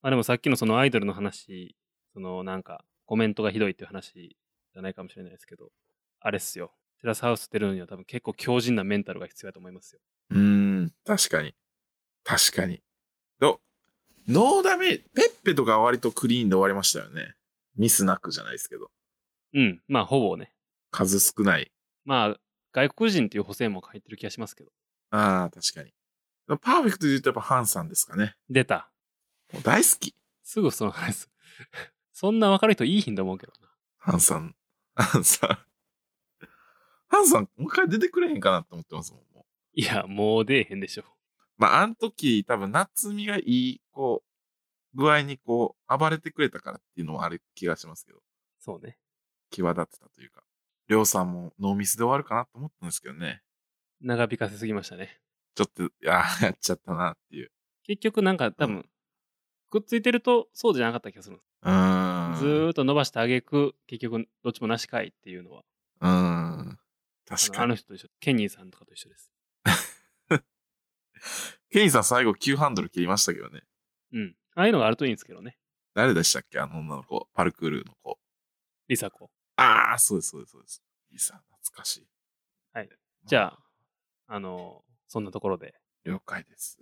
[0.02, 1.76] ま あでもさっきのそのアイドルの話、
[2.16, 4.38] そのなんかコメントがひどいっていう話
[4.74, 5.70] じゃないかもしれないですけど、
[6.22, 6.72] あれっすよ。
[7.02, 10.00] テラスハウス出るには多分結構強靭なメンタルが必要だと思いますよ。
[10.30, 11.54] うーん、確かに。
[12.24, 12.82] 確かに。
[13.42, 13.60] ど、
[14.30, 17.36] ノーダメ、ペッペとかは割とクリーンで終わりましたよね。
[17.76, 18.90] ミスなくじゃないですけど。
[19.54, 19.82] うん。
[19.90, 20.54] まあほぼね。
[20.92, 21.70] 数少ない。
[22.06, 22.38] まあ
[22.72, 24.72] 外国人っていう補正も入ってる気がしますけど。
[25.12, 25.92] ああ、確かに。
[26.62, 28.36] パーフェクトで言うとやっぱハンさんですかね。
[28.50, 28.90] 出た。
[29.52, 30.16] もう大好き。
[30.44, 31.30] すぐその話す。
[32.16, 33.68] そんな分かる人いいひんと思うけどな。
[33.98, 34.56] ハンさん。
[34.96, 35.50] ハンさん。
[37.10, 39.22] ハンさん、もう一回出てくれへんかなって思ってますもん。
[39.34, 41.04] もういや、もう出えへんでしょ。
[41.58, 48.20] まあ、あの時、多分、夏美がいい、こう、具合にこう、暴れてくれたからっていうのもある気がしますけど、
[48.62, 48.98] そうね。
[49.50, 50.42] 際立ってたというか、
[50.88, 53.42] りょうさんもノーミスで終わるかなと思ったんですけどね。
[54.00, 55.20] 長引かせすぎましたね。
[55.54, 57.52] ちょっと、いやー、やっちゃったなっていう。
[57.84, 58.88] 結局なんか多分、
[59.70, 61.48] くっついてるとそうじゃなかった気がするんです。
[61.64, 62.36] うーん。
[62.36, 65.64] ずーっと伸ばしてあげく、結局どっちもなしかいっていうのは、
[66.02, 66.10] うーん。
[66.10, 66.78] あの
[67.26, 67.64] 確かに。
[67.64, 69.32] あの人と一緒、ケニーさんとかと一緒です。
[71.70, 73.64] ケニーさん最後急ハンドル切りましたけどね。
[74.14, 74.36] うん。
[74.56, 75.58] ああいうのがあるといいんですけどね。
[75.94, 76.60] 誰でしたっけ？
[76.60, 77.28] あの女の子。
[77.34, 78.20] パルクールの子。
[78.88, 79.30] リサ子。
[79.58, 80.84] ああ、そうです、そうです、そうです。
[81.12, 82.08] いいさ、懐かしい。
[82.74, 82.90] はい。
[83.26, 83.60] じゃあ、
[84.28, 85.76] あの、そんなところで。
[86.04, 86.78] 了解です。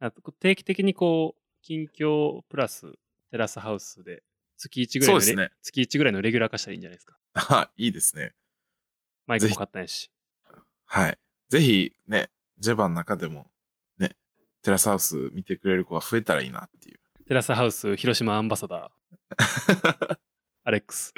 [0.00, 2.92] あと定期的にこう、近況プラス
[3.30, 4.22] テラスハウスで
[4.58, 7.16] 月1ぐらいのレ、そうですね月1ぐらいのレギュラー化したらいいんじゃないですか。
[7.34, 8.34] あ、いいですね。
[9.26, 10.10] マイクも買ったんやし。
[10.84, 11.18] はい。
[11.48, 13.46] ぜひ、ね、ジェバの中でも、
[13.98, 14.16] ね、
[14.62, 17.00] テラスハウス見てくれる子が増えたらいいなっていう。
[17.26, 20.18] テラスハウス広島アンバサダー、
[20.64, 21.14] アレックス。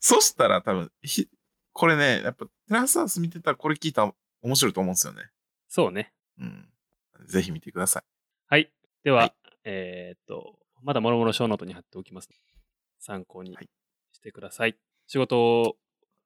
[0.00, 1.28] そしたら多分、ひ、
[1.72, 5.30] これね、やっぱテラスハウス見てたらこれ聞いたら面白いと思うんですよね。
[5.68, 6.14] そうね。
[6.38, 6.68] うん。
[7.26, 8.02] ぜひ見てください。
[8.46, 8.72] はい。
[9.04, 9.32] では、はい
[9.64, 12.28] えーっと、まだもろもろ小ノートに貼っておきます。
[12.98, 13.68] 参考にはい
[14.12, 14.76] してください。
[15.06, 15.76] 仕事を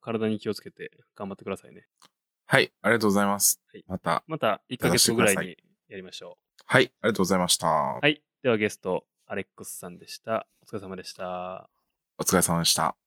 [0.00, 1.86] 体に気をつけて頑張ってくださいね。
[2.46, 2.72] はい。
[2.82, 3.60] ありがとうございます。
[3.72, 5.56] はいまた、また1ヶ月後ぐらいに
[5.88, 6.92] やりましょはい。
[7.00, 7.66] ありがとうございました。
[7.68, 7.70] う。
[8.02, 8.22] はい。
[8.42, 10.46] ではゲスト、アレックスさんでした。
[10.62, 11.68] お疲れ様でした。
[12.18, 13.01] お疲れ様でした。